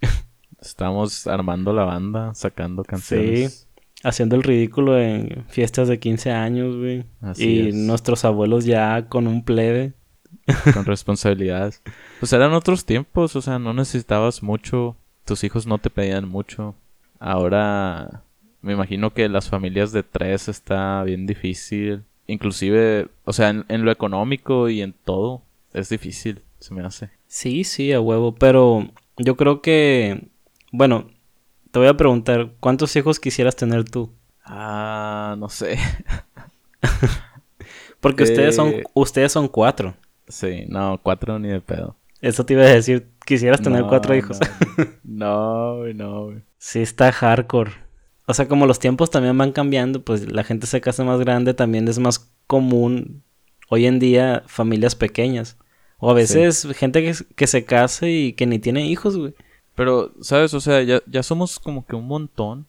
Estamos 0.60 1.26
armando 1.28 1.72
la 1.72 1.84
banda, 1.84 2.34
sacando 2.34 2.82
canciones. 2.82 3.67
Haciendo 4.04 4.36
el 4.36 4.42
ridículo 4.42 4.98
en 4.98 5.44
fiestas 5.48 5.88
de 5.88 5.98
15 5.98 6.30
años, 6.30 6.76
güey. 6.76 7.04
Así 7.20 7.46
y 7.46 7.68
es. 7.68 7.74
nuestros 7.74 8.24
abuelos 8.24 8.64
ya 8.64 9.08
con 9.08 9.26
un 9.26 9.44
plebe. 9.44 9.94
con 10.74 10.84
responsabilidades. 10.84 11.82
Pues 12.20 12.32
eran 12.32 12.52
otros 12.52 12.84
tiempos, 12.84 13.36
o 13.36 13.42
sea, 13.42 13.58
no 13.58 13.72
necesitabas 13.72 14.42
mucho, 14.42 14.96
tus 15.24 15.44
hijos 15.44 15.66
no 15.66 15.78
te 15.78 15.90
pedían 15.90 16.28
mucho. 16.28 16.74
Ahora 17.18 18.22
me 18.60 18.72
imagino 18.72 19.12
que 19.12 19.28
las 19.28 19.48
familias 19.48 19.92
de 19.92 20.02
tres 20.02 20.48
está 20.48 21.02
bien 21.02 21.26
difícil. 21.26 22.04
Inclusive, 22.26 23.08
o 23.24 23.32
sea, 23.32 23.48
en, 23.48 23.64
en 23.68 23.84
lo 23.84 23.90
económico 23.90 24.68
y 24.68 24.82
en 24.82 24.92
todo, 24.92 25.42
es 25.72 25.88
difícil, 25.88 26.42
se 26.60 26.74
me 26.74 26.84
hace. 26.84 27.10
Sí, 27.26 27.64
sí, 27.64 27.92
a 27.92 28.00
huevo. 28.00 28.34
Pero 28.34 28.88
yo 29.16 29.36
creo 29.36 29.62
que, 29.62 30.28
bueno, 30.70 31.08
te 31.70 31.78
voy 31.78 31.88
a 31.88 31.96
preguntar, 31.96 32.52
¿cuántos 32.60 32.94
hijos 32.96 33.20
quisieras 33.20 33.56
tener 33.56 33.84
tú? 33.84 34.12
Ah, 34.44 35.36
no 35.38 35.48
sé. 35.48 35.78
Porque 38.00 38.22
ustedes 38.22 38.54
son, 38.56 38.74
ustedes 38.94 39.32
son 39.32 39.48
cuatro. 39.48 39.94
Sí, 40.28 40.64
no, 40.68 41.00
cuatro 41.02 41.38
ni 41.38 41.48
de 41.48 41.60
pedo. 41.60 41.96
Eso 42.20 42.44
te 42.44 42.54
iba 42.54 42.62
a 42.62 42.66
decir, 42.66 43.10
quisieras 43.24 43.60
tener 43.60 43.82
No, 43.82 43.88
cuatro 43.88 44.14
hijos. 44.14 44.38
No, 45.04 45.78
güey, 45.78 45.94
no, 45.94 46.26
güey. 46.26 46.42
Sí, 46.58 46.80
está 46.80 47.10
hardcore. 47.10 47.72
O 48.26 48.34
sea, 48.34 48.46
como 48.46 48.66
los 48.66 48.78
tiempos 48.78 49.10
también 49.10 49.36
van 49.36 49.52
cambiando, 49.52 50.04
pues 50.04 50.30
la 50.30 50.44
gente 50.44 50.66
se 50.66 50.80
casa 50.80 51.02
más 51.02 51.18
grande, 51.18 51.54
también 51.54 51.88
es 51.88 51.98
más 51.98 52.30
común 52.46 53.22
hoy 53.68 53.86
en 53.86 53.98
día 53.98 54.44
familias 54.46 54.94
pequeñas. 54.94 55.56
O 55.98 56.10
a 56.10 56.14
veces 56.14 56.68
gente 56.76 57.02
que, 57.02 57.14
que 57.34 57.46
se 57.46 57.64
case 57.64 58.10
y 58.10 58.32
que 58.34 58.46
ni 58.46 58.58
tiene 58.58 58.86
hijos, 58.86 59.16
güey. 59.16 59.34
Pero, 59.78 60.10
¿sabes? 60.22 60.52
O 60.54 60.60
sea, 60.60 60.82
ya, 60.82 61.00
ya 61.06 61.22
somos 61.22 61.60
como 61.60 61.86
que 61.86 61.94
un 61.94 62.08
montón 62.08 62.66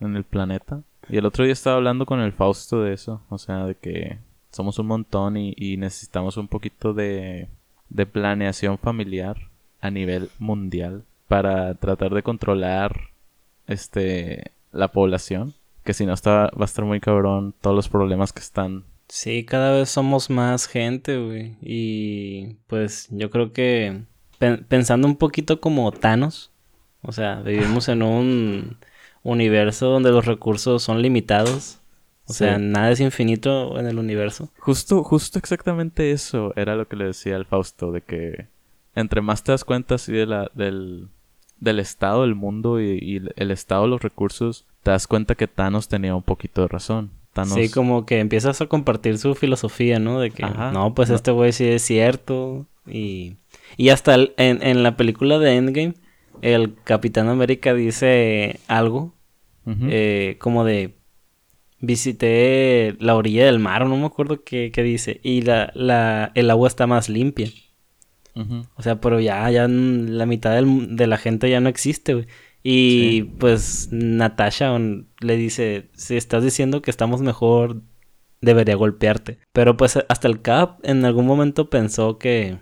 en 0.00 0.16
el 0.16 0.24
planeta. 0.24 0.82
Y 1.08 1.16
el 1.16 1.24
otro 1.24 1.44
día 1.44 1.52
estaba 1.52 1.76
hablando 1.76 2.06
con 2.06 2.18
el 2.18 2.32
Fausto 2.32 2.82
de 2.82 2.92
eso. 2.92 3.22
O 3.28 3.38
sea, 3.38 3.66
de 3.66 3.76
que 3.76 4.18
somos 4.50 4.80
un 4.80 4.88
montón 4.88 5.36
y, 5.36 5.54
y 5.56 5.76
necesitamos 5.76 6.36
un 6.36 6.48
poquito 6.48 6.92
de, 6.92 7.46
de 7.88 8.04
planeación 8.04 8.78
familiar 8.78 9.36
a 9.80 9.92
nivel 9.92 10.28
mundial 10.40 11.04
para 11.28 11.72
tratar 11.76 12.12
de 12.14 12.24
controlar 12.24 13.10
este 13.68 14.50
la 14.72 14.88
población. 14.88 15.54
Que 15.84 15.94
si 15.94 16.04
no 16.04 16.14
está, 16.14 16.50
va 16.50 16.62
a 16.62 16.64
estar 16.64 16.84
muy 16.84 16.98
cabrón 16.98 17.54
todos 17.60 17.76
los 17.76 17.88
problemas 17.88 18.32
que 18.32 18.40
están. 18.40 18.82
Sí, 19.06 19.44
cada 19.44 19.76
vez 19.76 19.88
somos 19.88 20.30
más 20.30 20.66
gente, 20.66 21.16
güey. 21.16 21.54
Y 21.62 22.56
pues 22.66 23.06
yo 23.12 23.30
creo 23.30 23.52
que 23.52 24.02
pensando 24.68 25.06
un 25.06 25.16
poquito 25.16 25.60
como 25.60 25.92
Thanos, 25.92 26.50
o 27.02 27.12
sea, 27.12 27.36
vivimos 27.42 27.88
en 27.88 28.02
un 28.02 28.78
universo 29.22 29.86
donde 29.86 30.10
los 30.10 30.24
recursos 30.26 30.82
son 30.82 31.02
limitados. 31.02 31.76
O 32.26 32.32
Sí. 32.32 32.38
sea, 32.44 32.58
nada 32.58 32.90
es 32.92 33.00
infinito 33.00 33.78
en 33.80 33.86
el 33.86 33.98
universo. 33.98 34.50
Justo, 34.58 35.02
justo 35.02 35.38
exactamente 35.38 36.12
eso 36.12 36.52
era 36.56 36.76
lo 36.76 36.86
que 36.86 36.94
le 36.96 37.06
decía 37.06 37.34
al 37.36 37.44
Fausto, 37.44 37.90
de 37.90 38.02
que 38.02 38.46
entre 38.94 39.20
más 39.20 39.42
te 39.42 39.50
das 39.52 39.64
cuenta 39.64 39.96
así 39.96 40.12
de 40.12 40.26
la, 40.26 40.48
del, 40.54 41.08
del 41.58 41.80
estado 41.80 42.22
del 42.22 42.34
mundo 42.36 42.80
y, 42.80 42.98
y 43.02 43.20
el 43.36 43.50
estado 43.50 43.82
de 43.82 43.88
los 43.88 44.02
recursos, 44.02 44.64
te 44.84 44.92
das 44.92 45.06
cuenta 45.08 45.34
que 45.34 45.48
Thanos 45.48 45.88
tenía 45.88 46.14
un 46.14 46.22
poquito 46.22 46.62
de 46.62 46.68
razón. 46.68 47.10
Thanos, 47.32 47.54
Sí, 47.54 47.68
como 47.68 48.06
que 48.06 48.20
empiezas 48.20 48.60
a 48.60 48.66
compartir 48.66 49.18
su 49.18 49.34
filosofía, 49.34 49.98
¿no? 49.98 50.20
De 50.20 50.30
que, 50.30 50.44
Ajá. 50.44 50.70
no, 50.70 50.94
pues 50.94 51.08
No. 51.10 51.16
este 51.16 51.30
güey 51.32 51.52
sí 51.52 51.66
es 51.66 51.82
cierto. 51.82 52.66
Y, 52.86 53.36
y 53.76 53.88
hasta 53.90 54.14
el- 54.14 54.32
en, 54.36 54.62
en 54.62 54.82
la 54.82 54.96
película 54.96 55.38
de 55.38 55.56
Endgame, 55.56 55.94
el 56.42 56.74
Capitán 56.84 57.28
América 57.28 57.74
dice 57.74 58.60
algo 58.66 59.14
eh, 59.90 60.36
como 60.40 60.64
de 60.64 60.94
visité 61.80 62.96
la 62.98 63.14
orilla 63.16 63.46
del 63.46 63.58
mar, 63.58 63.86
no 63.86 63.96
me 63.96 64.06
acuerdo 64.06 64.42
qué, 64.44 64.70
qué 64.72 64.82
dice, 64.82 65.20
y 65.22 65.42
la, 65.42 65.70
la, 65.74 66.32
el 66.34 66.50
agua 66.50 66.68
está 66.68 66.86
más 66.86 67.08
limpia. 67.08 67.48
O 68.76 68.82
sea, 68.82 69.00
pero 69.00 69.20
ya, 69.20 69.50
ya 69.50 69.66
la 69.68 70.24
mitad 70.26 70.54
del- 70.54 70.96
de 70.96 71.06
la 71.06 71.16
gente 71.18 71.50
ya 71.50 71.60
no 71.60 71.68
existe, 71.68 72.14
güey. 72.14 72.26
Y 72.62 73.22
pues 73.38 73.88
Natasha 73.90 74.78
le 74.78 75.36
dice, 75.36 75.88
si 75.94 76.16
estás 76.16 76.44
diciendo 76.44 76.82
que 76.82 76.90
estamos 76.90 77.22
mejor, 77.22 77.82
debería 78.40 78.76
golpearte. 78.76 79.38
Pero 79.52 79.76
pues 79.76 79.98
hasta 80.08 80.28
el 80.28 80.42
Cap 80.42 80.78
en 80.82 81.04
algún 81.04 81.26
momento 81.26 81.70
pensó 81.70 82.18
que, 82.18 82.58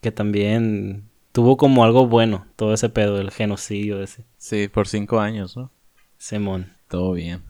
que 0.00 0.12
también 0.12 1.08
tuvo 1.32 1.56
como 1.56 1.84
algo 1.84 2.06
bueno 2.06 2.46
todo 2.56 2.72
ese 2.74 2.88
pedo, 2.88 3.20
el 3.20 3.30
genocidio 3.30 4.02
ese. 4.02 4.24
Sí, 4.38 4.68
por 4.68 4.88
cinco 4.88 5.20
años, 5.20 5.56
¿no? 5.56 5.70
Simón. 6.18 6.72
Todo 6.88 7.12
bien. 7.12 7.42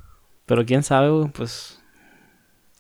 Pero 0.47 0.65
quién 0.67 0.83
sabe, 0.83 1.11
güey, 1.11 1.29
pues. 1.31 1.81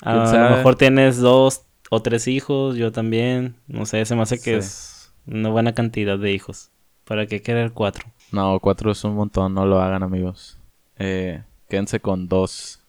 A, 0.03 0.13
¿Quién 0.13 0.23
lo 0.25 0.27
sabe? 0.31 0.57
mejor 0.57 0.77
tienes 0.77 1.19
dos 1.19 1.63
o 1.91 2.03
tres 2.03 2.29
hijos, 2.29 2.77
yo 2.77 2.93
también. 2.93 3.57
No 3.67 3.87
sé, 3.87 4.05
se 4.05 4.15
me 4.15 4.23
hace 4.23 4.37
que 4.41 4.61
Sí. 4.63 4.67
es 4.69 5.13
una 5.27 5.49
buena 5.51 5.75
cantidad 5.75 6.19
de 6.19 6.33
hijos. 6.33 6.71
¿Para 7.05 7.27
qué 7.27 7.43
querer 7.43 7.73
cuatro? 7.73 8.07
No, 8.33 8.59
cuatro 8.61 8.93
es 8.93 9.03
un 9.05 9.15
montón, 9.15 9.55
no 9.55 9.67
lo 9.67 9.81
hagan 9.81 10.03
amigos. 10.03 10.59
Eh, 10.99 11.43
quédense 11.69 11.99
con 12.01 12.29
dos, 12.29 12.81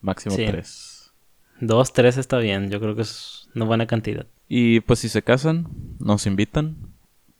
máximo 0.00 0.36
Sí. 0.36 0.44
tres. 0.46 1.12
Dos, 1.60 1.92
tres 1.92 2.16
está 2.18 2.38
bien, 2.38 2.70
yo 2.70 2.78
creo 2.78 2.94
que 2.94 3.02
es 3.02 3.48
una 3.54 3.64
buena 3.64 3.86
cantidad. 3.86 4.26
Y 4.48 4.80
pues 4.80 5.00
si 5.00 5.08
se 5.08 5.22
casan, 5.22 5.68
nos 5.98 6.26
invitan. 6.26 6.76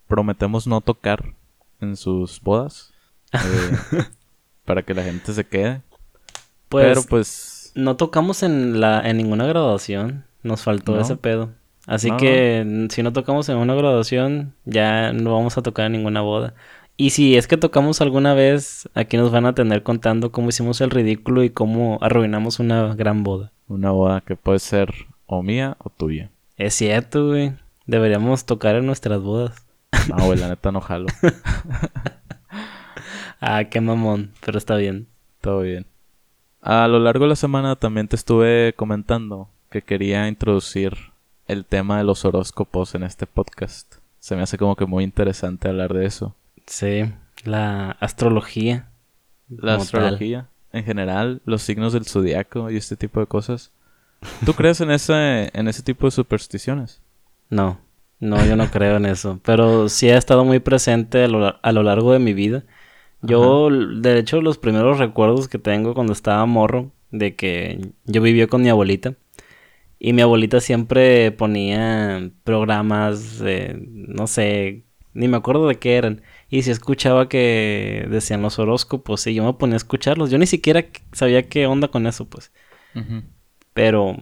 Prometemos 0.07 0.67
no 0.67 0.81
tocar 0.81 1.35
en 1.81 1.97
sus 1.97 2.41
bodas. 2.41 2.93
eh, 3.33 3.39
para 4.65 4.83
que 4.83 4.95
la 4.95 5.03
gente 5.03 5.33
se 5.33 5.45
quede. 5.47 5.83
Pues, 6.69 6.87
Pero 6.87 7.03
pues... 7.09 7.73
no 7.75 7.97
tocamos 7.97 8.43
en 8.43 8.81
la 8.81 9.01
en 9.09 9.17
ninguna 9.17 9.47
graduación. 9.47 10.25
Nos 10.43 10.63
faltó 10.63 10.95
No. 10.95 11.01
ese 11.01 11.17
pedo. 11.17 11.51
Así 11.87 12.11
No, 12.11 12.17
que 12.19 12.87
si 12.91 13.03
no 13.03 13.13
tocamos 13.15 13.49
en 13.49 13.57
una 13.57 13.75
graduación, 13.75 14.55
ya 14.67 15.13
no 15.15 15.33
vamos 15.35 15.57
a 15.57 15.63
tocar 15.63 15.87
en 15.87 15.93
ninguna 15.93 16.21
boda. 16.21 16.55
Y 16.99 17.11
si 17.11 17.37
es 17.37 17.47
que 17.47 17.57
tocamos 17.57 18.01
alguna 18.03 18.35
vez, 18.35 18.89
aquí 18.95 19.17
nos 19.17 19.31
van 19.31 19.47
a 19.47 19.55
tener 19.55 19.83
contando 19.83 20.31
cómo 20.33 20.49
hicimos 20.51 20.81
el 20.83 20.91
ridículo 20.91 21.45
y 21.45 21.51
cómo 21.51 21.99
arruinamos 22.03 22.59
una 22.59 22.95
gran 22.95 23.23
boda. 23.23 23.53
Una 23.69 23.91
boda 23.93 24.21
que 24.21 24.37
puede 24.37 24.59
ser 24.59 24.93
o 25.27 25.43
mía 25.43 25.77
o 25.79 25.89
tuya. 25.91 26.31
Es 26.59 26.75
cierto, 26.75 27.29
güey. 27.29 27.53
Deberíamos 27.87 28.45
tocar 28.45 28.75
en 28.77 28.85
nuestras 28.87 29.23
bodas. 29.23 29.65
No, 30.09 30.27
güey, 30.27 30.39
la 30.39 30.49
neta 30.49 30.73
no 30.73 30.81
jalo. 30.81 31.07
Ah, 33.41 33.63
qué 33.71 33.81
mamón, 33.81 34.33
pero 34.45 34.59
está 34.59 34.75
bien. 34.75 35.07
Todo 35.41 35.61
bien. 35.61 35.87
A 36.61 36.89
lo 36.89 36.99
largo 36.99 37.25
de 37.25 37.29
la 37.29 37.37
semana 37.37 37.77
también 37.77 38.09
te 38.09 38.17
estuve 38.17 38.73
comentando 38.75 39.49
que 39.71 39.83
quería 39.83 40.27
introducir 40.27 40.95
el 41.47 41.65
tema 41.65 41.99
de 41.99 42.05
los 42.05 42.25
horóscopos 42.25 42.97
en 42.97 43.05
este 43.05 43.27
podcast. 43.27 43.99
Se 44.19 44.35
me 44.35 44.43
hace 44.43 44.59
como 44.59 44.75
que 44.75 44.87
muy 44.87 45.05
interesante 45.05 45.69
hablar 45.69 45.95
de 45.95 46.07
eso. 46.07 46.35
Sí, 46.67 47.13
la 47.45 47.93
astrología. 48.01 48.89
La 49.49 49.77
astrología, 49.77 50.49
en 50.73 50.83
general, 50.83 51.41
los 51.45 51.63
signos 51.63 51.93
del 51.93 52.07
zodiaco 52.07 52.73
y 52.73 52.77
este 52.77 52.97
tipo 52.97 53.21
de 53.21 53.27
cosas. 53.27 53.71
¿Tú 54.45 54.55
crees 54.55 54.81
en 54.81 54.91
ese, 54.91 55.51
en 55.53 55.69
ese 55.69 55.83
tipo 55.83 56.07
de 56.07 56.11
supersticiones? 56.11 57.01
No, 57.51 57.81
no, 58.21 58.45
yo 58.45 58.57
no 58.57 58.69
creo 58.71 58.97
en 58.97 59.07
eso. 59.07 59.41
Pero 59.45 59.89
sí 59.89 60.09
ha 60.11 60.19
estado 60.19 60.45
muy 60.45 60.59
presente 60.59 61.25
a 61.25 61.29
lo, 61.29 61.57
a 61.61 61.73
lo 61.73 61.83
largo 61.83 62.13
de 62.13 62.19
mi 62.19 62.35
vida. 62.35 62.65
Yo, 63.23 63.69
de 63.71 64.19
hecho, 64.19 64.41
los 64.41 64.59
primeros 64.59 64.99
recuerdos 64.99 65.49
que 65.49 65.59
tengo 65.59 65.95
cuando 65.95 66.13
estaba 66.13 66.47
morro, 66.47 66.93
de 67.11 67.35
que 67.35 67.93
yo 68.05 68.23
vivía 68.23 68.47
con 68.47 68.63
mi 68.63 68.69
abuelita. 68.69 69.15
Y 69.99 70.13
mi 70.13 70.23
abuelita 70.23 70.61
siempre 70.61 71.33
ponía 71.33 72.31
programas 72.45 73.41
de, 73.41 73.77
no 73.89 74.29
sé, 74.29 74.85
ni 75.13 75.27
me 75.27 75.37
acuerdo 75.37 75.67
de 75.67 75.77
qué 75.77 75.97
eran. 75.97 76.23
Y 76.49 76.63
si 76.63 76.71
escuchaba 76.71 77.29
que 77.29 78.07
decían 78.09 78.43
los 78.43 78.61
horóscopos, 78.61 79.27
y 79.27 79.35
yo 79.35 79.45
me 79.45 79.55
ponía 79.55 79.75
a 79.75 79.79
escucharlos. 79.79 80.31
Yo 80.31 80.39
ni 80.39 80.47
siquiera 80.47 80.85
sabía 81.13 81.49
qué 81.49 81.67
onda 81.67 81.89
con 81.89 82.07
eso, 82.07 82.27
pues. 82.27 82.53
Ujú. 82.95 83.23
Pero 83.79 84.17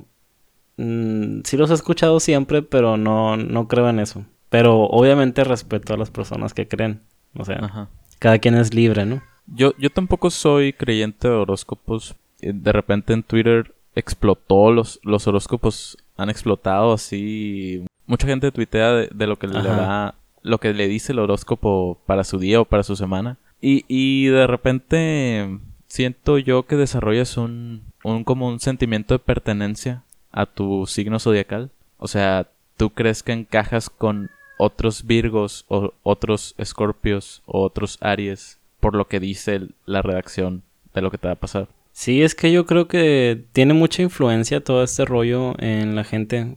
mm, 0.77 1.41
sí 1.45 1.57
los 1.57 1.71
he 1.71 1.75
escuchado 1.75 2.21
siempre, 2.21 2.61
pero 2.61 2.99
no, 2.99 3.39
no 3.39 3.69
creo 3.69 3.89
en 3.89 4.01
eso. 4.01 4.27
Pero 4.51 4.83
obviamente 4.83 5.45
respeto 5.45 5.95
a 5.95 5.97
las 5.97 6.11
personas 6.11 6.53
que 6.53 6.69
creen. 6.69 7.01
O 7.39 7.45
sea, 7.47 7.57
Ajá. 7.63 7.89
cada 8.19 8.39
quien 8.39 8.55
es 8.55 8.75
libre, 8.75 9.07
¿no? 9.07 9.23
Yo, 9.47 9.73
yo 9.79 9.89
tampoco 9.89 10.29
soy 10.29 10.75
creyente 10.75 11.27
de 11.29 11.35
horóscopos. 11.35 12.17
Eh, 12.43 12.53
De 12.55 12.71
repente 12.71 13.15
en 13.15 13.23
Twitter 13.23 13.73
explotó, 13.95 14.71
los, 14.73 15.01
los 15.03 15.27
horóscopos 15.27 15.97
han 16.19 16.29
explotado 16.29 16.93
así. 16.93 17.83
Mucha 18.07 18.27
gente 18.27 18.53
tuitea 18.53 18.93
de, 18.93 19.09
de 19.11 19.27
lo 19.27 19.39
que 19.39 19.47
le 19.47 19.55
da, 19.63 20.17
lo 20.43 20.59
que 20.59 20.75
le 20.75 20.87
dice 20.87 21.13
el 21.13 21.19
horóscopo 21.19 21.99
para 22.05 22.25
su 22.25 22.39
día 22.39 22.61
o 22.61 22.67
para 22.67 22.83
su 22.83 22.95
semana. 22.95 23.39
Y, 23.63 23.87
y 23.89 24.27
de 24.27 24.47
repente 24.47 25.59
siento 25.89 26.37
yo 26.37 26.67
que 26.67 26.77
desarrollas 26.77 27.39
un, 27.39 27.85
un 28.13 28.25
como 28.25 28.49
un 28.49 28.61
sentimiento 28.61 29.15
de 29.15 29.19
pertenencia 29.19 30.03
a 30.33 30.47
tu 30.47 30.87
signo 30.87 31.19
zodiacal. 31.19 31.71
O 31.99 32.09
sea, 32.09 32.49
tú 32.77 32.91
crees 32.91 33.23
que 33.23 33.33
encajas 33.33 33.91
con 33.91 34.31
otros 34.59 35.07
Virgos 35.07 35.65
o 35.69 35.93
otros 36.03 36.55
Escorpios 36.59 37.43
o 37.47 37.63
otros 37.63 37.99
Aries 38.01 38.59
por 38.81 38.95
lo 38.95 39.09
que 39.09 39.21
dice 39.21 39.63
la 39.85 40.03
redacción 40.03 40.63
de 40.95 41.03
lo 41.03 41.11
que 41.11 41.19
te 41.19 41.29
va 41.29 41.35
a 41.35 41.41
pasar. 41.41 41.69
Sí, 41.93 42.23
es 42.23 42.35
que 42.35 42.53
yo 42.53 42.67
creo 42.67 42.89
que 42.89 43.47
tiene 43.53 43.73
mucha 43.73 44.03
influencia 44.03 44.63
todo 44.63 44.85
este 44.85 45.07
rollo 45.07 45.55
en 45.59 45.97
la 45.97 46.05
gente, 46.05 46.57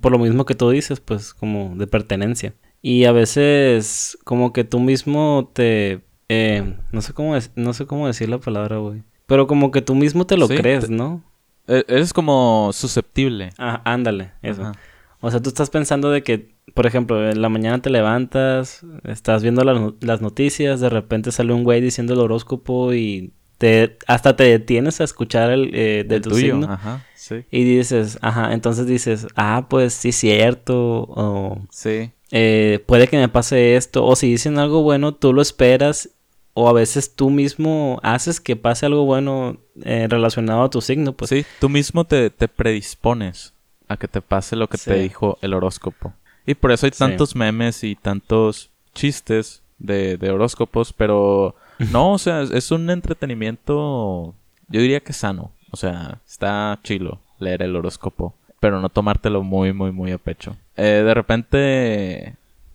por 0.00 0.10
lo 0.10 0.18
mismo 0.18 0.44
que 0.44 0.56
tú 0.56 0.68
dices, 0.70 0.98
pues 0.98 1.32
como 1.32 1.76
de 1.76 1.86
pertenencia. 1.86 2.54
Y 2.82 3.04
a 3.04 3.12
veces 3.12 4.18
como 4.24 4.52
que 4.52 4.64
tú 4.64 4.80
mismo 4.80 5.50
te... 5.52 6.00
eh, 6.28 6.76
no 6.92 7.02
sé 7.02 7.12
cómo 7.12 7.36
no 7.54 7.72
sé 7.72 7.86
cómo 7.86 8.06
decir 8.08 8.28
la 8.28 8.38
palabra, 8.38 8.78
güey. 8.78 9.02
Pero 9.30 9.46
como 9.46 9.70
que 9.70 9.80
tú 9.80 9.94
mismo 9.94 10.26
te 10.26 10.36
lo 10.36 10.46
Sí, 10.48 10.56
crees, 10.56 10.88
te- 10.88 10.92
¿no? 10.92 11.22
E- 11.68 11.84
Eres 11.88 12.12
como 12.12 12.70
susceptible. 12.74 13.50
Ah, 13.58 13.80
ándale, 13.84 14.32
eso. 14.42 14.62
Ajá. 14.62 14.72
O 15.20 15.30
sea, 15.30 15.40
tú 15.40 15.48
estás 15.50 15.70
pensando 15.70 16.10
de 16.10 16.22
que, 16.22 16.54
por 16.74 16.86
ejemplo, 16.86 17.30
en 17.30 17.40
la 17.40 17.48
mañana 17.48 17.80
te 17.80 17.90
levantas, 17.90 18.84
estás 19.04 19.42
viendo 19.42 19.62
las 19.64 19.80
no- 19.80 19.94
las 20.00 20.20
noticias, 20.20 20.80
de 20.80 20.88
repente 20.88 21.30
sale 21.30 21.52
un 21.52 21.62
güey 21.64 21.80
diciendo 21.80 22.14
el 22.14 22.20
horóscopo 22.20 22.92
y 22.92 23.32
te 23.58 23.98
hasta 24.06 24.34
te 24.34 24.44
detienes 24.44 25.00
a 25.00 25.04
escuchar 25.04 25.50
el 25.50 25.70
eh, 25.74 26.04
de 26.08 26.16
El 26.16 26.22
tu 26.22 26.30
tuyo, 26.30 26.54
signo 26.60 26.72
Ajá, 26.72 27.04
sí. 27.14 27.44
y 27.52 27.62
dices, 27.64 28.18
ajá, 28.22 28.52
entonces 28.54 28.86
dices, 28.86 29.26
ah, 29.36 29.66
pues 29.70 29.92
sí, 29.92 30.12
cierto, 30.12 30.76
o 31.08 31.58
Sí. 31.70 32.10
eh, 32.32 32.82
puede 32.86 33.06
que 33.06 33.18
me 33.18 33.28
pase 33.28 33.76
esto, 33.76 34.04
o 34.06 34.16
si 34.16 34.28
dicen 34.30 34.58
algo 34.58 34.82
bueno, 34.82 35.14
tú 35.14 35.32
lo 35.34 35.42
esperas, 35.42 36.08
o 36.54 36.68
a 36.68 36.72
veces 36.72 37.14
tú 37.14 37.30
mismo 37.30 38.00
haces 38.02 38.40
que 38.40 38.56
pase 38.56 38.86
algo 38.86 39.04
bueno 39.04 39.56
eh, 39.84 40.06
relacionado 40.08 40.62
a 40.64 40.70
tu 40.70 40.80
signo, 40.80 41.12
pues. 41.12 41.28
sí, 41.30 41.44
tú 41.60 41.68
mismo 41.68 42.04
te, 42.04 42.30
te 42.30 42.48
predispones 42.48 43.52
a 43.88 43.96
que 43.96 44.08
te 44.08 44.20
pase 44.20 44.56
lo 44.56 44.68
que 44.68 44.78
te 44.78 44.94
dijo 44.94 45.38
el 45.42 45.54
horóscopo. 45.54 46.12
Y 46.46 46.54
por 46.54 46.72
eso 46.72 46.86
hay 46.86 46.92
Sí. 46.92 46.98
tantos 46.98 47.34
memes 47.36 47.84
y 47.84 47.94
tantos 47.96 48.70
chistes 48.94 49.62
de, 49.78 50.16
de 50.16 50.30
horóscopos, 50.30 50.92
pero 50.92 51.54
no, 51.92 52.12
o 52.12 52.18
sea, 52.18 52.42
es, 52.42 52.50
es 52.50 52.70
un 52.70 52.88
entretenimiento, 52.90 54.34
yo 54.68 54.80
diría 54.80 55.00
que 55.00 55.12
sano. 55.12 55.52
O 55.72 55.76
sea, 55.76 56.18
está 56.28 56.78
chilo 56.82 57.20
leer 57.38 57.62
el 57.62 57.76
horóscopo, 57.76 58.34
pero 58.58 58.80
no 58.80 58.88
tomártelo 58.88 59.42
muy, 59.42 59.72
muy, 59.72 59.92
muy 59.92 60.10
a 60.12 60.18
pecho. 60.18 60.56
Eh, 60.76 61.02
de 61.04 61.14
repente, 61.14 62.34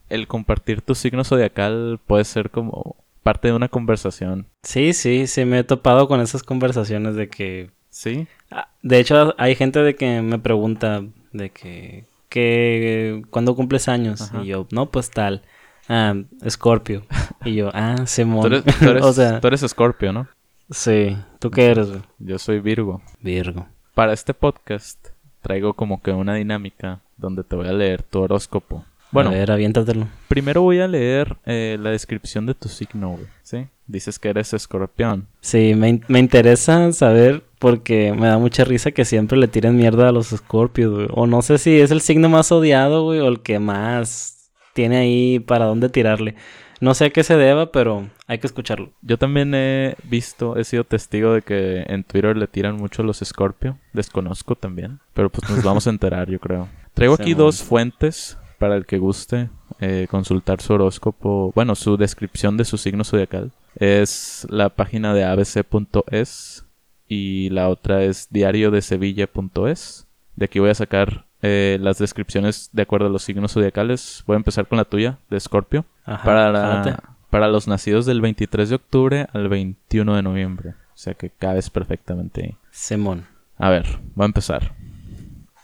el 0.10 0.28
compartir 0.28 0.82
tu 0.82 0.96
signo 0.96 1.24
zodiacal 1.24 2.00
puede 2.08 2.24
ser 2.24 2.50
como 2.50 2.96
parte 3.26 3.48
de 3.48 3.56
una 3.56 3.70
conversación. 3.70 4.46
Sí, 4.62 4.94
sí, 4.94 5.26
sí, 5.26 5.46
me 5.46 5.58
he 5.58 5.64
topado 5.64 6.08
con 6.08 6.22
esas 6.22 6.44
conversaciones 6.44 7.16
de 7.16 7.28
que... 7.28 7.72
Sí. 7.90 8.28
Ah, 8.52 8.68
De 8.84 9.00
hecho, 9.00 9.34
hay 9.40 9.56
gente 9.56 9.80
de 9.80 9.96
que 9.96 10.22
me 10.22 10.38
pregunta 10.38 11.04
de 11.34 11.50
que... 11.50 12.06
que 12.30 13.24
¿Cuándo 13.32 13.56
cumples 13.56 13.88
años? 13.88 14.22
Ajá. 14.22 14.44
Y 14.44 14.50
yo, 14.50 14.68
no, 14.70 14.92
pues 14.92 15.10
tal. 15.10 15.42
Ah, 15.90 16.14
Scorpio. 16.48 17.08
Y 17.44 17.56
yo, 17.56 17.72
ah, 17.74 17.96
Simón. 18.06 18.42
Tú 18.42 18.48
eres, 18.58 18.64
tú 18.78 18.90
eres, 18.92 19.04
o 19.04 19.12
sea, 19.12 19.42
tú 19.42 19.48
eres 19.48 19.62
Scorpio, 19.62 20.14
¿no? 20.14 20.28
sí. 20.70 21.18
¿Tú 21.40 21.50
qué 21.50 21.66
eres, 21.66 21.90
güey? 21.90 22.02
Yo 22.20 22.38
soy 22.38 22.60
Virgo. 22.60 23.02
Virgo. 23.22 23.66
Para 23.96 24.14
este 24.14 24.36
podcast 24.36 25.00
traigo 25.42 25.74
como 25.74 26.00
que 26.04 26.12
una 26.12 26.36
dinámica 26.36 27.02
donde 27.18 27.44
te 27.44 27.56
voy 27.56 27.68
a 27.68 27.74
leer 27.74 28.04
tu 28.04 28.22
horóscopo. 28.22 28.86
Bueno, 29.16 29.30
A 29.32 29.34
ver, 29.34 29.52
aviéntatelo. 29.52 30.08
primero 30.28 30.62
voy 30.62 30.80
a 30.80 30.88
leer 30.88 31.38
eh, 31.46 31.78
la 31.82 31.90
descripción 31.90 32.46
de 32.46 32.54
tu 32.54 32.70
signo, 32.70 33.12
güey. 33.12 33.26
¿Sí? 33.42 33.66
Dices 33.88 34.20
que 34.20 34.30
eres 34.30 34.54
escorpión. 34.54 35.28
Sí, 35.42 35.74
me, 35.76 35.90
in- 35.90 36.04
me 36.08 36.20
interesa 36.20 36.92
saber 36.94 37.44
porque 37.60 38.14
me 38.14 38.28
da 38.28 38.38
mucha 38.38 38.64
risa 38.64 38.92
que 38.92 39.06
siempre 39.06 39.38
le 39.38 39.48
tiren 39.48 39.76
mierda 39.78 40.10
a 40.10 40.12
los 40.12 40.28
Scorpios, 40.28 40.94
güey. 40.94 41.08
O 41.12 41.28
no 41.28 41.42
sé 41.42 41.58
si 41.58 41.80
es 41.80 41.92
el 41.92 42.02
signo 42.02 42.30
más 42.30 42.52
odiado, 42.52 43.04
güey, 43.04 43.20
o 43.20 43.28
el 43.28 43.42
que 43.42 43.60
más 43.60 44.52
tiene 44.74 44.98
ahí 44.98 45.40
para 45.40 45.66
dónde 45.66 45.90
tirarle. 45.90 46.36
No 46.82 46.94
sé 46.94 47.06
a 47.06 47.10
qué 47.12 47.24
se 47.24 47.38
deba, 47.38 47.72
pero 47.72 48.10
hay 48.28 48.40
que 48.40 48.48
escucharlo. 48.48 48.92
Yo 49.02 49.18
también 49.18 49.54
he 49.56 49.96
visto, 50.04 50.58
he 50.58 50.64
sido 50.66 50.84
testigo 50.84 51.34
de 51.34 51.42
que 51.42 51.86
en 51.88 52.04
Twitter 52.04 52.36
le 52.36 52.48
tiran 52.48 52.76
mucho 52.76 53.02
a 53.02 53.06
los 53.06 53.20
Scorpio. 53.24 53.78
Desconozco 53.94 54.56
también. 54.56 55.00
Pero 55.14 55.30
pues 55.30 55.50
nos 55.50 55.64
vamos 55.64 55.88
a 55.88 55.92
enterar, 55.92 56.30
yo 56.30 56.40
creo. 56.40 56.68
Traigo 56.94 57.14
aquí 57.20 57.34
dos 57.34 57.64
fuentes 57.64 58.38
para 58.58 58.76
el 58.76 58.86
que 58.86 58.98
guste 58.98 59.50
eh, 59.80 60.08
consultar 60.10 60.62
su 60.62 60.74
horóscopo. 60.74 61.52
Bueno, 61.56 61.76
su 61.76 61.98
descripción 61.98 62.58
de 62.58 62.66
su 62.66 62.78
signo 62.78 63.04
zodiacal. 63.04 63.52
Es 63.76 64.48
la 64.50 64.70
página 64.70 65.14
de 65.14 65.26
abc.es 65.26 66.66
y 67.08 67.50
la 67.50 67.70
otra 67.70 68.04
es 68.04 68.28
diariodesevilla.es. 68.32 70.08
De 70.36 70.46
aquí 70.46 70.60
voy 70.60 70.70
a 70.70 70.76
sacar 70.76 71.26
eh, 71.42 71.78
las 71.82 71.98
descripciones 71.98 72.70
de 72.74 72.82
acuerdo 72.82 73.08
a 73.08 73.10
los 73.10 73.24
signos 73.24 73.54
zodiacales. 73.54 74.24
Voy 74.26 74.36
a 74.36 74.38
empezar 74.38 74.68
con 74.68 74.78
la 74.78 74.86
tuya, 74.86 75.20
de 75.30 75.40
Scorpio. 75.40 75.86
Ajá, 76.06 76.24
Para, 76.24 77.16
para 77.30 77.48
los 77.48 77.68
nacidos 77.68 78.06
del 78.06 78.22
23 78.22 78.70
de 78.70 78.76
octubre 78.76 79.28
al 79.34 79.50
21 79.50 80.16
de 80.16 80.24
noviembre. 80.24 80.70
O 80.70 80.98
sea 80.98 81.14
que 81.14 81.30
cabes 81.30 81.70
perfectamente 81.70 82.44
ahí. 82.44 82.56
Simón. 82.72 83.28
A 83.58 83.70
ver, 83.70 83.86
va 84.20 84.24
a 84.24 84.28
empezar. 84.28 84.74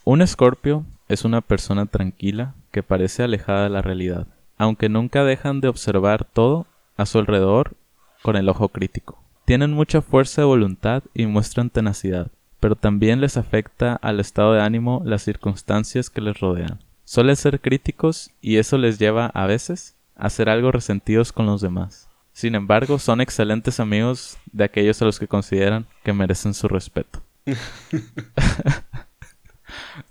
Un 0.04 0.22
escorpio 0.22 0.86
es 1.08 1.26
una 1.26 1.42
persona 1.42 1.86
tranquila 1.86 2.56
que 2.72 2.84
parece 2.84 3.24
alejada 3.24 3.64
de 3.64 3.70
la 3.70 3.82
realidad, 3.82 4.28
aunque 4.58 4.90
nunca 4.90 5.24
dejan 5.24 5.62
de 5.62 5.68
observar 5.68 6.26
todo 6.26 6.66
a 6.98 7.06
su 7.06 7.20
alrededor 7.20 7.74
con 8.22 8.36
el 8.36 8.50
ojo 8.50 8.70
crítico. 8.70 9.22
Tienen 9.46 9.72
mucha 9.72 10.02
fuerza 10.02 10.42
de 10.42 10.48
voluntad 10.48 11.04
y 11.14 11.26
muestran 11.26 11.70
tenacidad, 11.70 12.28
pero 12.60 12.76
también 12.76 13.22
les 13.22 13.38
afecta 13.38 13.96
al 13.96 14.20
estado 14.20 14.54
de 14.54 14.62
ánimo 14.62 15.02
las 15.04 15.24
circunstancias 15.24 16.10
que 16.10 16.22
les 16.22 16.40
rodean. 16.40 16.80
Suelen 17.04 17.36
ser 17.36 17.60
críticos 17.60 18.32
y 18.40 18.58
eso 18.58 18.78
les 18.78 19.00
lleva 19.00 19.26
a 19.28 19.46
veces 19.46 19.96
a 20.16 20.30
ser 20.30 20.50
algo 20.50 20.72
resentidos 20.72 21.34
con 21.34 21.48
los 21.48 21.62
demás. 21.62 22.08
Sin 22.34 22.56
embargo, 22.56 23.00
son 23.00 23.20
excelentes 23.20 23.80
amigos 23.80 24.38
de 24.54 24.64
aquellos 24.64 25.02
a 25.02 25.06
los 25.06 25.20
que 25.20 25.28
consideran 25.28 25.86
que 26.04 26.14
merecen 26.14 26.54
su 26.54 26.68
respeto. 26.68 27.22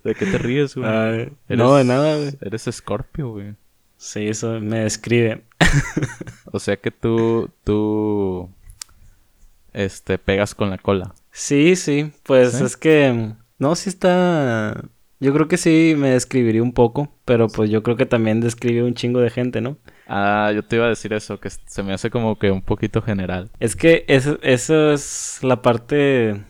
¿De 0.05 0.15
qué 0.15 0.27
te 0.27 0.39
ríes, 0.39 0.75
güey? 0.75 0.89
No, 1.49 1.77
de 1.77 1.85
nada, 1.85 2.17
güey. 2.17 2.33
Eres 2.41 2.67
escorpio, 2.67 3.31
güey. 3.31 3.55
Sí, 3.97 4.29
eso 4.29 4.61
me 4.61 4.81
describe. 4.81 5.45
O 6.53 6.59
sea 6.59 6.77
que 6.77 6.91
tú, 6.91 7.51
tú, 7.65 8.49
este, 9.73 10.19
pegas 10.19 10.55
con 10.55 10.71
la 10.71 10.79
cola. 10.79 11.15
Sí, 11.33 11.77
sí, 11.77 12.11
pues 12.23 12.53
¿Sí? 12.55 12.65
es 12.65 12.77
que 12.77 13.35
no, 13.59 13.75
sí 13.77 13.91
está. 13.91 14.83
Yo 15.21 15.35
creo 15.35 15.49
que 15.49 15.59
sí 15.59 15.95
me 15.99 16.11
describiría 16.11 16.63
un 16.63 16.73
poco, 16.73 17.13
pero 17.27 17.49
pues 17.49 17.69
yo 17.69 17.83
creo 17.83 17.97
que 17.97 18.07
también 18.07 18.41
describe 18.41 18.83
un 18.83 18.95
chingo 18.95 19.21
de 19.21 19.29
gente, 19.29 19.61
¿no? 19.61 19.77
Ah, 20.09 20.51
yo 20.55 20.65
te 20.65 20.77
iba 20.77 20.87
a 20.87 20.89
decir 20.89 21.13
eso, 21.13 21.39
que 21.39 21.51
se 21.51 21.83
me 21.83 21.93
hace 21.93 22.09
como 22.09 22.39
que 22.39 22.51
un 22.51 22.63
poquito 22.63 23.03
general. 23.03 23.51
Es 23.61 23.77
que 23.77 24.07
eso, 24.09 24.39
eso 24.43 24.93
es 24.93 25.41
la 25.43 25.61
parte 25.61 26.43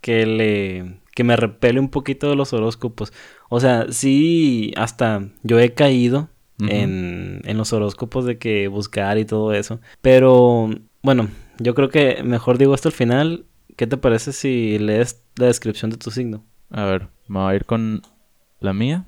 que 0.00 0.26
le 0.26 1.00
que 1.14 1.24
me 1.24 1.36
repele 1.36 1.80
un 1.80 1.88
poquito 1.88 2.28
de 2.28 2.36
los 2.36 2.52
horóscopos. 2.52 3.12
O 3.48 3.60
sea, 3.60 3.86
sí, 3.90 4.72
hasta 4.76 5.28
yo 5.42 5.58
he 5.58 5.74
caído 5.74 6.28
en, 6.58 7.40
en 7.44 7.56
los 7.56 7.72
horóscopos 7.72 8.24
de 8.24 8.38
que 8.38 8.68
buscar 8.68 9.18
y 9.18 9.24
todo 9.24 9.52
eso. 9.52 9.80
Pero 10.02 10.70
bueno, 11.02 11.28
yo 11.58 11.74
creo 11.74 11.88
que 11.88 12.22
mejor 12.22 12.58
digo 12.58 12.74
esto 12.74 12.88
al 12.88 12.94
final. 12.94 13.46
¿Qué 13.76 13.86
te 13.86 13.96
parece 13.96 14.32
si 14.32 14.78
lees 14.78 15.24
la 15.36 15.46
descripción 15.46 15.90
de 15.90 15.96
tu 15.96 16.10
signo? 16.10 16.44
A 16.70 16.84
ver, 16.84 17.08
me 17.26 17.40
voy 17.40 17.52
a 17.52 17.56
ir 17.56 17.64
con 17.64 18.02
la 18.60 18.72
mía, 18.72 19.06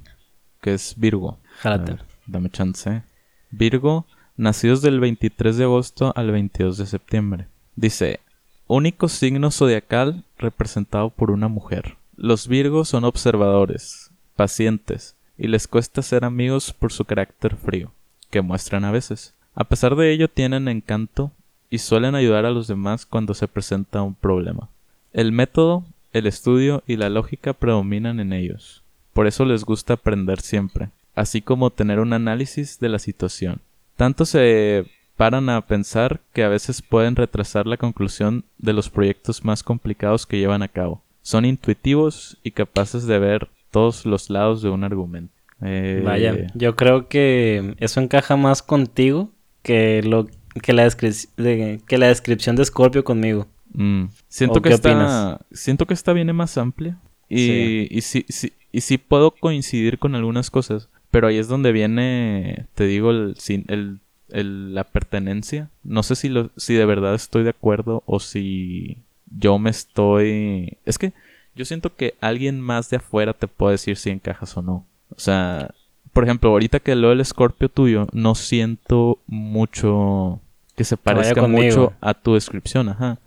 que 0.61 0.75
es 0.75 0.95
Virgo. 0.97 1.38
Jálate. 1.59 1.92
ver, 1.92 2.05
dame 2.27 2.51
chance. 2.51 3.03
Virgo, 3.51 4.07
nacidos 4.37 4.83
del 4.83 5.01
23 5.01 5.57
de 5.57 5.64
agosto 5.64 6.12
al 6.16 6.31
22 6.31 6.79
de 6.79 6.87
septiembre. 6.87 7.49
Dice, 7.77 8.21
único 8.66 9.09
signo 9.09 9.50
zodiacal 9.50 10.24
representado 10.38 11.11
por 11.11 11.31
una 11.31 11.48
mujer. 11.48 11.96
Los 12.16 12.48
Virgos 12.48 12.88
son 12.88 13.05
observadores, 13.05 14.11
pacientes, 14.35 15.14
y 15.38 15.48
les 15.48 15.68
cuesta 15.68 16.02
ser 16.02 16.24
amigos 16.24 16.72
por 16.72 16.92
su 16.92 17.05
carácter 17.05 17.57
frío, 17.57 17.92
que 18.31 18.40
muestran 18.40 18.85
a 18.85 18.90
veces. 18.90 19.35
A 19.55 19.64
pesar 19.64 19.96
de 19.96 20.12
ello 20.12 20.29
tienen 20.29 20.68
encanto 20.68 21.31
y 21.70 21.79
suelen 21.79 22.14
ayudar 22.14 22.46
a 22.46 22.50
los 22.50 22.66
demás 22.66 23.07
cuando 23.07 23.35
se 23.35 23.48
presenta 23.48 24.02
un 24.02 24.14
problema. 24.14 24.68
El 25.12 25.33
método, 25.33 25.85
el 26.12 26.26
estudio 26.26 26.83
y 26.87 26.96
la 26.96 27.09
lógica 27.09 27.52
predominan 27.52 28.20
en 28.20 28.33
ellos. 28.33 28.83
Por 29.12 29.26
eso 29.26 29.44
les 29.44 29.64
gusta 29.64 29.94
aprender 29.94 30.40
siempre, 30.40 30.90
así 31.14 31.40
como 31.40 31.70
tener 31.70 32.00
un 32.00 32.12
análisis 32.12 32.79
de 32.81 32.88
la 32.88 32.98
situación. 32.98 33.61
Tanto 33.96 34.26
se 34.26 34.87
paran 35.16 35.48
a 35.48 35.66
pensar 35.66 36.20
que 36.33 36.44
a 36.44 36.48
veces 36.48 36.83
pueden 36.83 37.16
retrasar 37.16 37.66
la 37.66 37.76
conclusión 37.76 38.44
de 38.59 38.72
los 38.72 38.90
proyectos 38.90 39.44
más 39.44 39.62
complicados 39.62 40.26
que 40.26 40.38
llevan 40.38 40.62
a 40.62 40.68
cabo. 40.68 41.02
Son 41.22 41.44
intuitivos 41.44 42.38
y 42.42 42.52
capaces 42.52 43.07
de 43.07 43.18
ver 43.18 43.48
todos 43.70 44.07
los 44.07 44.31
lados 44.31 44.62
de 44.62 44.68
un 44.70 44.85
argumento. 44.85 45.33
Eh, 45.62 46.02
Vaya, 46.05 46.46
yo 46.55 46.76
creo 46.76 47.09
que 47.09 47.74
eso 47.79 48.00
encaja 48.00 48.37
más 48.37 48.62
contigo 48.62 49.31
que 49.62 50.02
lo 50.02 50.26
que 50.62 50.72
la, 50.72 50.87
descri- 50.87 51.29
de- 51.37 51.81
que 51.87 51.98
la 51.98 52.09
descripción 52.09 52.57
de 52.57 52.64
Scorpio 52.64 53.05
conmigo. 53.05 53.46
Mm, 53.72 54.05
Siento 54.29 54.59
¿O 54.61 54.62
que 54.62 54.74
opinas? 54.74 55.38
Siento 55.52 55.87
que 55.87 55.94
esta 55.94 56.12
viene 56.12 56.33
más 56.33 56.57
amplia. 56.57 56.98
Y 57.29 57.38
Sí. 57.38 57.88
y 57.90 58.00
sí, 58.02 58.24
sí, 58.29 58.52
y 58.72 58.81
sí 58.83 58.96
puedo 58.98 59.33
coincidir 59.33 59.98
con 59.98 60.14
algunas 60.14 60.50
cosas. 60.50 60.88
Pero 61.11 61.26
ahí 61.26 61.37
es 61.38 61.48
donde 61.48 61.72
viene, 61.72 62.66
te 62.74 62.87
digo, 62.87 63.11
el, 63.11 63.35
el- 63.68 64.00
el- 64.31 64.75
la 64.75 64.85
pertenencia. 64.85 65.69
No 65.85 66.03
sé 66.03 66.17
si, 66.17 66.29
lo, 66.29 66.51
si 66.57 66.75
de 66.75 66.85
verdad 66.87 67.15
estoy 67.15 67.43
de 67.45 67.51
acuerdo 67.51 68.03
o 68.07 68.21
si 68.21 68.99
yo 69.31 69.59
me 69.59 69.71
estoy... 69.71 70.77
Es 70.85 70.99
que 70.99 71.12
yo 71.55 71.65
siento 71.65 71.95
que 71.97 72.15
alguien 72.21 72.61
más 72.61 72.91
de 72.91 72.99
afuera 72.99 73.33
te 73.33 73.49
puede 73.49 73.73
decir 73.73 73.97
si 73.97 74.11
encajas 74.11 74.57
o 74.57 74.62
no. 74.62 74.85
O 75.15 75.19
sea, 75.19 75.71
por 76.12 76.25
ejemplo, 76.25 76.51
ahorita 76.51 76.81
que 76.81 76.95
leo 76.95 77.12
el 77.12 77.21
escorpio 77.21 77.69
tuyo, 77.69 78.09
no 78.12 78.35
siento 78.35 79.19
mucho 79.27 80.41
que 80.77 80.85
se 80.85 80.97
parezca 80.97 81.41
mucho 81.69 81.93
a 82.01 82.15
tu 82.15 82.35
descripción, 82.35 82.89
ajá 82.91 83.19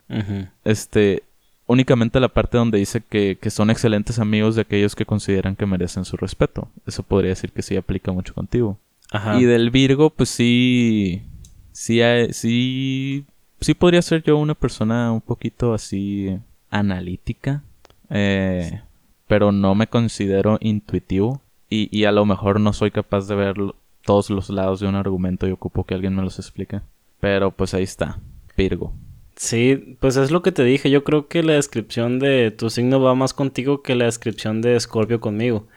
este 0.63 1.23
únicamente 1.65 2.19
la 2.19 2.29
parte 2.29 2.57
donde 2.57 2.79
dice 2.79 3.01
que, 3.07 3.37
que 3.39 3.49
son 3.51 3.69
excelentes 3.69 4.17
amigos 4.19 4.55
de 4.55 4.61
aquellos 4.63 4.95
que 4.95 5.05
consideran 5.05 5.55
que 5.55 5.67
merecen 5.67 6.03
su 6.03 6.17
respeto. 6.17 6.67
Eso 6.87 7.03
podría 7.03 7.29
decir 7.29 7.51
que 7.51 7.61
sí 7.61 7.75
aplica 7.77 8.11
mucho 8.11 8.33
contigo. 8.33 8.77
Ajá. 9.11 9.39
Y 9.39 9.45
del 9.45 9.71
Virgo, 9.71 10.09
pues 10.09 10.29
sí, 10.29 11.23
sí, 11.71 11.99
sí, 12.31 13.25
sí 13.59 13.73
podría 13.73 14.01
ser 14.01 14.23
yo 14.23 14.37
una 14.37 14.55
persona 14.55 15.11
un 15.11 15.21
poquito 15.21 15.73
así 15.73 16.37
analítica, 16.69 17.63
eh, 18.09 18.81
pero 19.27 19.51
no 19.51 19.75
me 19.75 19.87
considero 19.87 20.57
intuitivo 20.61 21.41
y, 21.69 21.89
y 21.97 22.05
a 22.05 22.11
lo 22.11 22.25
mejor 22.25 22.59
no 22.59 22.73
soy 22.73 22.91
capaz 22.91 23.27
de 23.27 23.35
ver 23.35 23.55
todos 24.03 24.29
los 24.29 24.49
lados 24.49 24.79
de 24.79 24.87
un 24.87 24.95
argumento 24.95 25.47
y 25.47 25.51
ocupo 25.51 25.83
que 25.83 25.93
alguien 25.93 26.15
me 26.15 26.21
los 26.21 26.39
explique. 26.39 26.81
Pero 27.19 27.51
pues 27.51 27.73
ahí 27.73 27.83
está, 27.83 28.19
Virgo. 28.57 28.93
Sí, 29.35 29.97
pues 30.01 30.17
es 30.17 30.31
lo 30.31 30.41
que 30.41 30.51
te 30.51 30.63
dije. 30.63 30.89
Yo 30.89 31.03
creo 31.03 31.27
que 31.27 31.43
la 31.43 31.53
descripción 31.53 32.19
de 32.19 32.51
tu 32.51 32.69
signo 32.69 32.99
va 32.99 33.15
más 33.15 33.33
contigo 33.33 33.81
que 33.81 33.95
la 33.95 34.05
descripción 34.05 34.61
de 34.61 34.77
Scorpio 34.79 35.21
conmigo. 35.21 35.67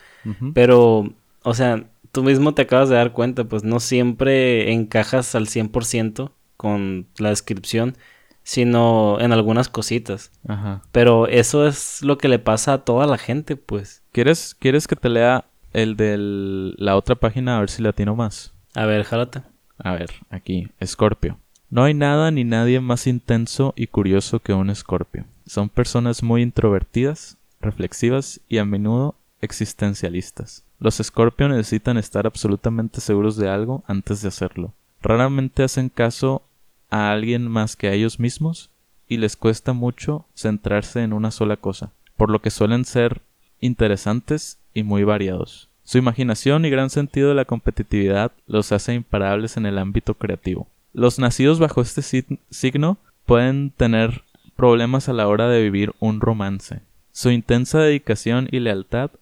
Pero, 0.55 1.13
o 1.43 1.55
sea, 1.55 1.85
tú 2.13 2.23
mismo 2.23 2.55
te 2.55 2.63
acabas 2.63 2.89
de 2.89 2.97
dar 2.97 3.13
cuenta, 3.13 3.45
pues 3.45 3.65
no 3.65 3.81
siempre 3.81 4.73
encajas 4.73 5.35
al 5.35 5.47
100% 5.47 6.31
con 6.57 7.07
la 7.19 7.31
descripción, 7.31 7.97
sino 8.45 9.19
en 9.21 9.33
algunas 9.33 9.69
cositas. 9.69 10.31
Ajá. 10.47 10.83
Pero 10.93 11.27
eso 11.27 11.67
es 11.67 12.03
lo 12.03 12.19
que 12.19 12.29
le 12.29 12.39
pasa 12.39 12.75
a 12.75 12.85
toda 12.85 13.07
la 13.07 13.19
gente, 13.19 13.57
pues. 13.57 14.03
¿Quieres, 14.13 14.55
¿Quieres 14.59 14.87
que 14.87 14.97
te 14.97 15.09
lea 15.09 15.47
el 15.73 15.97
de 15.97 16.17
la 16.19 16.97
otra 16.97 17.17
página 17.17 17.57
a 17.57 17.61
ver 17.61 17.71
si 17.71 17.83
le 17.83 17.89
atino 17.89 18.15
más? 18.15 18.53
A 18.75 18.87
ver, 18.87 19.05
jálate. 19.05 19.43
A 19.79 19.93
ver, 19.93 20.11
aquí, 20.31 20.69
Escorpio. 20.79 21.39
No 21.71 21.85
hay 21.85 21.95
nada 21.95 22.31
ni 22.31 22.45
nadie 22.45 22.81
más 22.81 23.07
intenso 23.07 23.73
y 23.77 23.87
curioso 23.87 24.41
que 24.41 24.53
un 24.53 24.69
escorpio. 24.69 25.25
Son 25.47 25.71
personas 25.71 26.23
muy 26.23 26.43
introvertidas, 26.43 27.39
reflexivas 27.61 28.41
y 28.49 28.59
a 28.59 28.65
menudo 28.67 29.17
existencialistas. 29.41 30.65
Los 30.83 30.99
escorpio 30.99 31.49
necesitan 31.49 31.97
estar 31.97 32.27
absolutamente 32.27 33.01
seguros 33.01 33.37
de 33.37 33.49
algo 33.49 33.85
antes 33.87 34.21
de 34.21 34.27
hacerlo. 34.27 34.73
Raramente 35.01 35.63
hacen 35.63 35.89
caso 35.89 36.43
a 36.91 37.13
alguien 37.13 37.47
más 37.47 37.77
que 37.77 37.87
a 37.87 37.93
ellos 37.93 38.19
mismos 38.19 38.69
y 39.07 39.19
les 39.19 39.37
cuesta 39.37 39.75
mucho 39.75 40.27
centrarse 40.35 41.05
en 41.05 41.13
una 41.13 41.31
sola 41.31 41.57
cosa, 41.57 41.93
por 42.17 42.31
lo 42.31 42.43
que 42.43 42.51
suelen 42.51 42.85
ser 42.85 43.21
interesantes 43.61 44.59
y 44.75 44.83
muy 44.83 45.05
variados. 45.05 45.69
Su 45.85 45.99
imaginación 45.99 46.65
y 46.65 46.71
gran 46.71 46.91
sentido 46.91 47.29
de 47.29 47.37
la 47.37 47.45
competitividad 47.45 48.33
los 48.49 48.73
hace 48.73 48.95
imparables 48.95 49.57
en 49.57 49.67
el 49.67 49.79
ámbito 49.79 50.15
creativo. 50.15 50.67
Los 50.93 51.21
nacidos 51.21 51.61
bajo 51.61 51.81
este 51.81 52.03
signo 52.51 52.99
pueden 53.25 53.71
tener 53.71 54.25
problemas 54.57 55.09
a 55.09 55.13
la 55.13 55.29
hora 55.29 55.47
de 55.47 55.63
vivir 55.63 55.93
un 56.01 56.21
romance. 56.21 56.81
Su 57.13 57.31
intensa 57.31 57.79
dedicación 57.79 58.49
y 58.51 58.59
lealtad, 58.59 59.13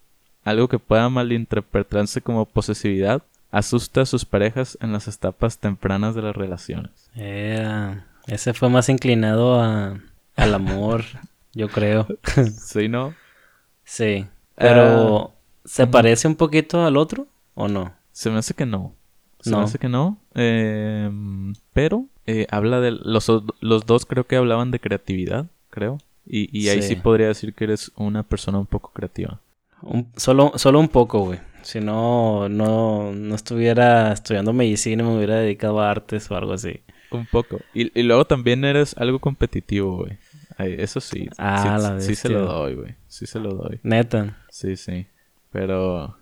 algo 0.51 0.69
que 0.69 0.79
pueda 0.79 1.09
malinterpretarse 1.09 2.21
como 2.21 2.45
posesividad, 2.47 3.23
asusta 3.51 4.03
a 4.03 4.07
sus 4.07 4.25
parejas 4.25 4.79
en 4.81 4.93
las 4.93 5.09
etapas 5.09 5.59
tempranas 5.59 6.15
de 6.15 6.23
las 6.23 6.37
relaciones. 6.37 7.11
ese 7.15 8.55
fue 8.55 8.69
más 8.69 8.89
inclinado 8.89 9.61
a, 9.61 10.01
al 10.37 10.55
amor, 10.55 11.05
yo 11.53 11.69
creo. 11.69 12.07
sí, 12.57 12.89
¿no? 12.89 13.15
Sí. 13.85 14.27
Pero, 14.57 15.33
ah, 15.33 15.35
¿se 15.65 15.87
parece 15.87 16.29
un 16.29 16.37
poquito 16.37 16.85
al 16.85 16.97
otro 16.97 17.27
o 17.55 17.69
no? 17.69 17.93
Se 18.13 18.31
me 18.31 18.39
hace 18.39 18.55
que 18.55 18.67
no. 18.67 18.95
Se 19.41 19.51
me 19.51 19.63
hace 19.63 19.79
que 19.79 19.89
no. 19.89 20.19
Em, 20.35 21.55
pero 21.73 22.05
eh, 22.27 22.47
habla 22.51 22.81
de. 22.81 22.91
Los, 22.91 23.31
los 23.61 23.87
dos 23.87 24.05
creo 24.05 24.27
que 24.27 24.37
hablaban 24.37 24.71
de 24.71 24.81
creatividad, 24.81 25.47
creo. 25.71 25.99
Y, 26.27 26.57
y 26.57 26.69
ahí 26.69 26.83
sí. 26.83 26.97
podría 26.97 27.29
decir 27.29 27.55
que 27.55 27.65
eres 27.65 27.91
una 27.97 28.23
persona 28.23 28.59
un 28.59 28.67
poco 28.67 28.93
creativa. 28.93 29.41
Solo, 30.16 30.53
solo 30.57 30.81
un 30.81 30.88
poco, 30.88 31.21
güey. 31.21 31.40
Si 31.62 31.81
no, 31.81 32.49
no, 32.49 33.12
no 33.12 33.35
estuviera 33.35 34.12
estudiando 34.12 34.53
medicina, 34.53 35.05
me 35.05 35.14
hubiera 35.14 35.37
dedicado 35.37 35.81
a 35.81 35.90
artes 35.90 36.31
o 36.31 36.37
algo 36.37 36.55
así. 36.55 36.81
Un 37.11 37.27
poco. 37.27 37.59
Y, 37.75 37.99
y 37.99 38.03
luego 38.03 38.25
también 38.25 38.64
eres 38.64 38.97
algo 38.97 39.19
competitivo, 39.19 39.99
güey. 39.99 40.19
Eso 40.59 41.01
sí. 41.01 41.29
Ah, 41.38 41.79
sí, 41.79 41.83
la 41.83 42.01
sí 42.01 42.14
se 42.14 42.29
lo 42.29 42.45
doy, 42.45 42.75
güey. 42.75 42.95
Sí 43.09 43.27
se 43.27 43.38
lo 43.38 43.55
doy. 43.55 43.81
Neta. 43.83 44.38
Sí, 44.51 44.77
sí. 44.77 45.07
Pero... 45.51 46.16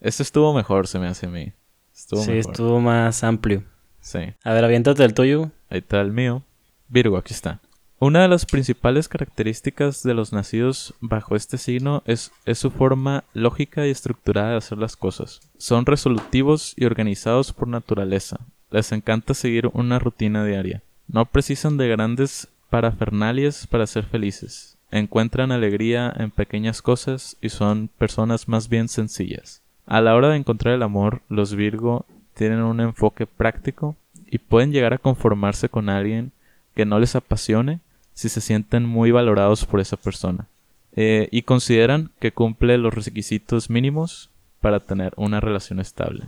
Este 0.00 0.22
estuvo 0.22 0.52
mejor, 0.54 0.86
se 0.86 0.98
me 0.98 1.06
hace 1.06 1.26
a 1.26 1.30
mí. 1.30 1.52
Estuvo 1.94 2.22
sí, 2.22 2.32
estuvo 2.32 2.80
más 2.80 3.22
amplio. 3.22 3.64
Sí. 4.00 4.18
A 4.42 4.52
ver, 4.52 4.64
aviéntate 4.64 5.04
el 5.04 5.14
tuyo. 5.14 5.50
Ahí 5.68 5.78
está 5.78 6.00
el 6.00 6.12
mío. 6.12 6.42
Virgo, 6.88 7.16
aquí 7.16 7.34
está. 7.34 7.60
Una 8.04 8.22
de 8.22 8.26
las 8.26 8.46
principales 8.46 9.06
características 9.06 10.02
de 10.02 10.12
los 10.12 10.32
nacidos 10.32 10.92
bajo 11.00 11.36
este 11.36 11.56
signo 11.56 12.02
es, 12.04 12.32
su 12.54 12.72
forma 12.72 13.22
lógica 13.32 13.86
y 13.86 13.90
estructurada 13.90 14.50
de 14.50 14.56
hacer 14.56 14.78
las 14.78 14.96
cosas. 14.96 15.40
Son 15.56 15.86
resolutivos 15.86 16.74
y 16.76 16.84
organizados 16.84 17.52
por 17.52 17.68
naturaleza. 17.68 18.40
Les 18.72 18.90
encanta 18.90 19.34
seguir 19.34 19.70
una 19.72 20.00
rutina 20.00 20.44
diaria. 20.44 20.82
No 21.06 21.26
precisan 21.26 21.76
de 21.76 21.86
grandes 21.86 22.48
parafernalias 22.70 23.68
para 23.68 23.86
ser 23.86 24.02
felices. 24.02 24.76
Encuentran 24.90 25.52
alegría 25.52 26.12
en 26.16 26.32
pequeñas 26.32 26.82
cosas 26.82 27.36
y 27.40 27.50
son 27.50 27.86
personas 27.86 28.48
más 28.48 28.68
bien 28.68 28.88
sencillas. 28.88 29.62
A 29.86 30.00
la 30.00 30.16
hora 30.16 30.30
de 30.30 30.38
encontrar 30.38 30.74
el 30.74 30.82
amor, 30.82 31.22
los 31.28 31.54
Virgo 31.54 32.04
tienen 32.34 32.62
un 32.62 32.80
enfoque 32.80 33.28
práctico 33.28 33.94
y 34.26 34.38
pueden 34.38 34.72
llegar 34.72 34.92
a 34.92 34.98
conformarse 34.98 35.68
con 35.68 35.88
alguien 35.88 36.32
que 36.74 36.84
no 36.84 36.98
les 36.98 37.14
apasione 37.14 37.78
si 38.14 38.28
se 38.28 38.40
sienten 38.40 38.84
muy 38.84 39.10
valorados 39.10 39.64
por 39.64 39.80
esa 39.80 39.96
persona. 39.96 40.46
Eh, 40.94 41.28
y 41.30 41.42
consideran 41.42 42.10
que 42.20 42.32
cumple 42.32 42.76
los 42.76 42.94
requisitos 42.94 43.70
mínimos 43.70 44.30
para 44.60 44.80
tener 44.80 45.12
una 45.16 45.40
relación 45.40 45.80
estable. 45.80 46.26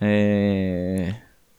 Eh... 0.00 1.14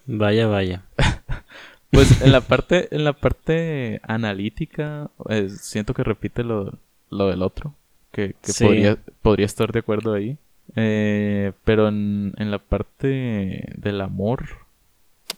Vaya, 0.08 0.47
vaya. 0.47 0.84
pues 1.91 2.21
en 2.21 2.32
la 2.32 2.41
parte, 2.41 2.88
en 2.95 3.04
la 3.04 3.13
parte 3.13 4.00
analítica, 4.04 5.12
eh, 5.30 5.50
siento 5.50 5.93
que 5.93 6.04
repite 6.04 6.43
lo, 6.43 6.80
del 7.10 7.43
otro. 7.43 7.76
Que, 8.12 8.34
podría, 8.58 8.97
podría 9.21 9.45
estar 9.45 9.71
de 9.71 9.80
acuerdo 9.80 10.13
ahí. 10.13 10.38
Eh, 10.76 11.52
pero 11.65 11.88
en, 11.89 12.34
en 12.38 12.52
la 12.52 12.60
parte 12.60 13.73
del 13.76 14.02
amor, 14.02 14.45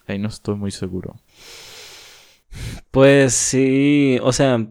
ahí 0.08 0.20
no 0.20 0.28
estoy 0.28 0.56
muy 0.56 0.72
seguro. 0.72 1.16
Pues 2.92 3.34
sí, 3.34 4.18
o 4.22 4.34
sea, 4.34 4.68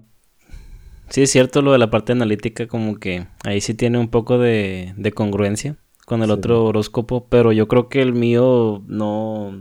sí 1.09 1.23
es 1.23 1.31
cierto 1.31 1.63
lo 1.63 1.73
de 1.73 1.79
la 1.79 1.91
parte 1.91 2.13
analítica, 2.13 2.67
como 2.67 2.97
que 2.97 3.27
ahí 3.45 3.61
sí 3.61 3.75
tiene 3.75 3.99
un 3.99 4.09
poco 4.09 4.39
de, 4.39 4.95
de 4.97 5.13
congruencia 5.13 5.77
con 6.05 6.23
el 6.23 6.31
otro 6.31 6.65
horóscopo, 6.65 7.27
pero 7.29 7.53
yo 7.53 7.69
creo 7.69 7.89
que 7.89 8.01
el 8.01 8.15
mío 8.15 8.83
no 8.87 9.53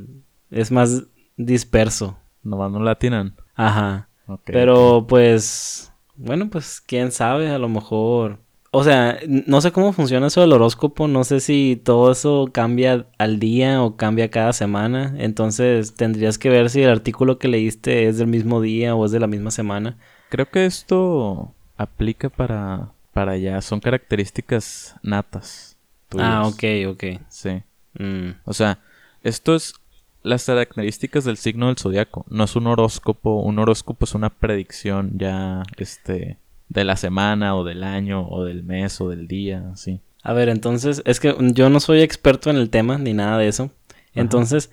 es 0.50 0.72
más 0.72 1.04
disperso. 1.36 2.18
Nomás 2.42 2.72
no 2.72 2.80
la 2.80 2.96
tienen. 2.96 3.36
Ajá. 3.54 4.10
pero 4.46 5.06
pues, 5.08 5.92
bueno, 6.16 6.50
pues 6.50 6.80
quién 6.80 7.12
sabe, 7.12 7.50
a 7.50 7.58
lo 7.58 7.68
mejor 7.68 8.40
o 8.78 8.84
sea, 8.84 9.18
no 9.28 9.60
sé 9.60 9.72
cómo 9.72 9.92
funciona 9.92 10.28
eso 10.28 10.42
del 10.42 10.54
horóscopo, 10.54 11.08
no 11.08 11.24
sé 11.24 11.40
si 11.40 11.82
todo 11.84 12.12
eso 12.12 12.50
cambia 12.52 13.08
al 13.18 13.40
día 13.40 13.82
o 13.82 13.96
cambia 13.96 14.30
cada 14.30 14.54
semana, 14.54 15.16
entonces 15.18 15.96
tendrías 15.96 16.38
que 16.38 16.50
ver 16.50 16.70
si 16.70 16.84
el 16.84 16.92
artículo 16.92 17.40
que 17.40 17.48
leíste 17.48 18.08
es 18.08 18.20
del 18.20 18.28
mismo 18.28 18.62
día 18.62 18.94
o 18.94 19.04
es 19.04 19.12
de 19.12 19.20
la 19.20 19.26
misma 19.26 19.50
semana. 19.50 19.98
Creo 20.30 20.48
que 20.52 20.68
esto 20.68 21.56
aplica 21.76 22.30
para, 22.30 22.92
para 23.14 23.32
allá, 23.32 23.60
son 23.64 23.80
características 23.80 24.96
natas. 25.02 25.76
Ah, 26.16 26.46
ok, 26.46 26.64
ok. 26.90 27.04
Sí. 27.30 27.64
Mm. 27.98 28.36
O 28.46 28.54
sea, 28.54 28.78
esto 29.24 29.56
es 29.56 29.74
las 30.22 30.46
características 30.46 31.24
del 31.24 31.38
signo 31.38 31.66
del 31.66 31.78
zodiaco, 31.78 32.28
no 32.30 32.44
es 32.44 32.56
un 32.56 32.68
horóscopo, 32.68 33.42
un 33.42 33.58
horóscopo 33.58 34.06
es 34.06 34.14
una 34.14 34.30
predicción 34.30 35.14
ya, 35.16 35.64
este 35.78 36.38
de 36.70 36.84
la 36.84 36.98
semana 36.98 37.56
o 37.56 37.64
del 37.64 37.84
año 37.84 38.28
o 38.28 38.44
del 38.44 38.64
mes 38.64 39.00
o 39.02 39.10
del 39.10 39.28
día, 39.28 39.70
así. 39.74 40.02
A 40.24 40.34
ver, 40.34 40.50
entonces, 40.50 41.02
es 41.06 41.20
que 41.20 41.36
yo 41.54 41.70
no 41.70 41.80
soy 41.80 42.02
experto 42.02 42.50
en 42.50 42.58
el 42.58 42.70
tema 42.70 42.98
ni 42.98 43.14
nada 43.14 43.38
de 43.38 43.48
eso. 43.48 43.72
Entonces, 44.14 44.72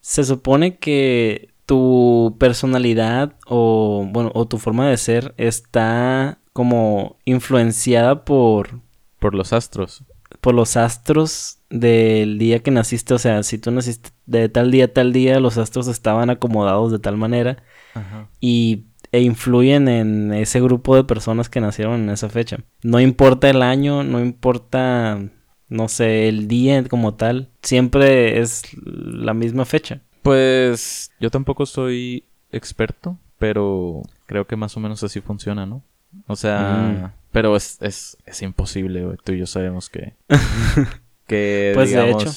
se 0.00 0.24
supone 0.24 0.78
que 0.78 1.50
tu 1.66 2.36
personalidad 2.38 3.34
o, 3.46 4.08
bueno, 4.10 4.30
o 4.34 4.46
tu 4.46 4.58
forma 4.58 4.88
de 4.88 4.96
ser 4.96 5.34
está 5.36 6.38
como 6.52 7.18
influenciada 7.24 8.24
por... 8.24 8.80
Por 9.18 9.34
los 9.34 9.52
astros. 9.52 10.04
Por 10.40 10.54
los 10.54 10.76
astros 10.76 11.58
del 11.70 12.38
día 12.38 12.62
que 12.62 12.70
naciste. 12.70 13.14
O 13.14 13.18
sea, 13.18 13.42
si 13.42 13.58
tú 13.58 13.70
naciste 13.70 14.10
de 14.26 14.48
tal 14.48 14.70
día 14.70 14.86
a 14.86 14.88
tal 14.88 15.12
día, 15.12 15.40
los 15.40 15.58
astros 15.58 15.88
estaban 15.88 16.30
acomodados 16.30 16.92
de 16.92 16.98
tal 16.98 17.16
manera. 17.16 17.62
Ajá. 17.94 18.28
Y 18.40 18.86
e 19.12 19.20
influyen 19.20 19.88
en 19.88 20.32
ese 20.32 20.60
grupo 20.60 20.96
de 20.96 21.04
personas 21.04 21.48
que 21.48 21.60
nacieron 21.60 22.02
en 22.02 22.10
esa 22.10 22.28
fecha. 22.28 22.58
No 22.82 23.00
importa 23.00 23.48
el 23.50 23.62
año, 23.62 24.02
no 24.02 24.20
importa, 24.20 25.20
no 25.68 25.88
sé, 25.88 26.28
el 26.28 26.48
día 26.48 26.82
como 26.84 27.14
tal, 27.14 27.50
siempre 27.62 28.40
es 28.40 28.62
la 28.84 29.34
misma 29.34 29.64
fecha. 29.64 30.00
Pues 30.22 31.12
yo 31.20 31.30
tampoco 31.30 31.66
soy 31.66 32.24
experto, 32.50 33.18
pero 33.38 34.02
creo 34.26 34.46
que 34.46 34.56
más 34.56 34.76
o 34.76 34.80
menos 34.80 35.02
así 35.02 35.20
funciona, 35.20 35.66
¿no? 35.66 35.82
O 36.26 36.36
sea, 36.36 36.62
mm. 36.62 37.12
pero 37.30 37.56
es, 37.56 37.78
es, 37.80 38.16
es 38.26 38.42
imposible, 38.42 39.04
Tú 39.22 39.32
y 39.32 39.38
yo 39.38 39.46
sabemos 39.46 39.88
que... 39.88 40.14
que, 41.26 41.72
pues 41.74 41.90
digamos, 41.90 42.24
de 42.24 42.30
hecho. 42.30 42.36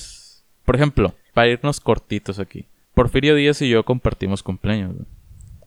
Por 0.65 0.75
ejemplo, 0.75 1.15
para 1.33 1.47
irnos 1.47 1.79
cortitos 1.79 2.39
aquí. 2.39 2.67
Porfirio 2.93 3.35
Díaz 3.35 3.61
y 3.61 3.69
yo 3.69 3.83
compartimos 3.85 4.43
cumpleaños, 4.43 4.95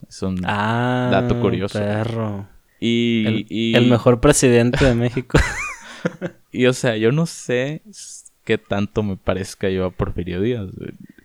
es 0.08 0.22
un 0.22 0.40
ah, 0.44 1.08
dato 1.10 1.40
curioso. 1.40 1.78
Perro. 1.78 2.48
Y 2.80 3.74
el, 3.76 3.88
mejor 3.88 4.20
presidente 4.20 4.84
de 4.84 4.94
México. 4.94 5.38
y 6.52 6.66
o 6.66 6.72
sea, 6.72 6.96
yo 6.96 7.12
no 7.12 7.26
sé 7.26 7.82
qué 8.44 8.58
tanto 8.58 9.02
me 9.02 9.16
parezca 9.16 9.68
yo 9.68 9.86
a 9.86 9.90
Porfirio 9.90 10.40
Díaz. 10.40 10.70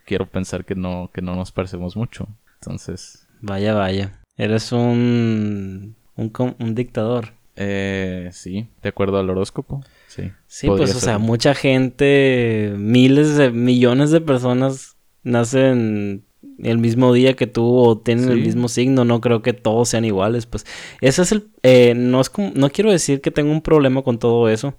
Quiero 0.06 0.26
pensar 0.26 0.64
que 0.64 0.74
no, 0.74 1.10
que 1.12 1.22
no 1.22 1.34
nos 1.34 1.52
parecemos 1.52 1.96
mucho. 1.96 2.28
Entonces. 2.60 3.26
Vaya, 3.40 3.74
vaya. 3.74 4.20
Eres 4.36 4.72
un, 4.72 5.96
un, 6.16 6.32
un 6.58 6.74
dictador. 6.74 7.32
Eh, 7.56 8.30
sí, 8.32 8.68
de 8.82 8.88
acuerdo 8.88 9.18
al 9.18 9.28
horóscopo. 9.30 9.82
Sí. 10.06 10.30
Sí, 10.46 10.68
pues, 10.68 10.94
o 10.94 11.00
sea, 11.00 11.18
mucha 11.18 11.54
gente, 11.54 12.72
miles 12.76 13.36
de 13.36 13.50
millones 13.50 14.12
de 14.12 14.20
personas 14.20 14.96
nacen 15.24 16.24
el 16.62 16.78
mismo 16.78 17.12
día 17.12 17.34
que 17.34 17.46
tú 17.46 17.76
o 17.76 17.98
tienen 17.98 18.30
el 18.30 18.40
mismo 18.40 18.68
signo, 18.68 19.04
no 19.04 19.20
creo 19.20 19.42
que 19.42 19.52
todos 19.52 19.88
sean 19.88 20.04
iguales, 20.04 20.46
pues 20.46 20.66
ese 21.00 21.22
es 21.22 21.32
el, 21.32 21.50
eh, 21.62 21.94
no 21.94 22.20
es 22.20 22.30
como, 22.30 22.52
no 22.54 22.70
quiero 22.70 22.90
decir 22.90 23.20
que 23.20 23.30
tengo 23.30 23.52
un 23.52 23.62
problema 23.62 24.02
con 24.02 24.18
todo 24.18 24.48
eso, 24.48 24.76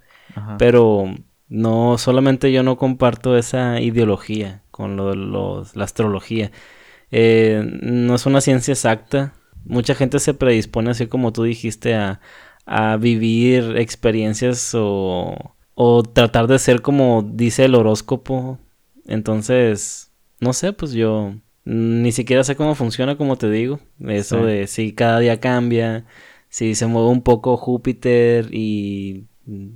pero 0.58 1.06
no, 1.48 1.98
solamente 1.98 2.52
yo 2.52 2.62
no 2.62 2.76
comparto 2.76 3.36
esa 3.36 3.80
ideología 3.80 4.62
con 4.70 4.96
lo, 4.96 5.14
los, 5.14 5.74
la 5.74 5.84
astrología, 5.84 6.52
eh, 7.10 7.62
no 7.82 8.14
es 8.14 8.26
una 8.26 8.40
ciencia 8.40 8.72
exacta, 8.72 9.34
mucha 9.64 9.94
gente 9.94 10.18
se 10.18 10.34
predispone 10.34 10.90
así 10.90 11.06
como 11.06 11.32
tú 11.32 11.44
dijiste 11.44 11.94
a, 11.94 12.20
a 12.66 12.96
vivir 12.96 13.76
experiencias 13.76 14.72
o, 14.74 15.56
o 15.74 16.02
tratar 16.02 16.46
de 16.46 16.58
ser 16.58 16.82
como 16.82 17.22
dice 17.22 17.64
el 17.64 17.74
horóscopo, 17.74 18.58
entonces, 19.06 20.12
no 20.40 20.52
sé, 20.52 20.72
pues 20.72 20.92
yo 20.92 21.34
ni 21.64 22.12
siquiera 22.12 22.44
sé 22.44 22.56
cómo 22.56 22.74
funciona, 22.74 23.16
como 23.16 23.36
te 23.36 23.50
digo. 23.50 23.80
Eso 24.06 24.44
de 24.44 24.66
si 24.66 24.92
cada 24.92 25.18
día 25.18 25.40
cambia, 25.40 26.06
si 26.48 26.74
se 26.74 26.86
mueve 26.86 27.08
un 27.08 27.22
poco 27.22 27.56
Júpiter 27.56 28.48
y 28.50 29.26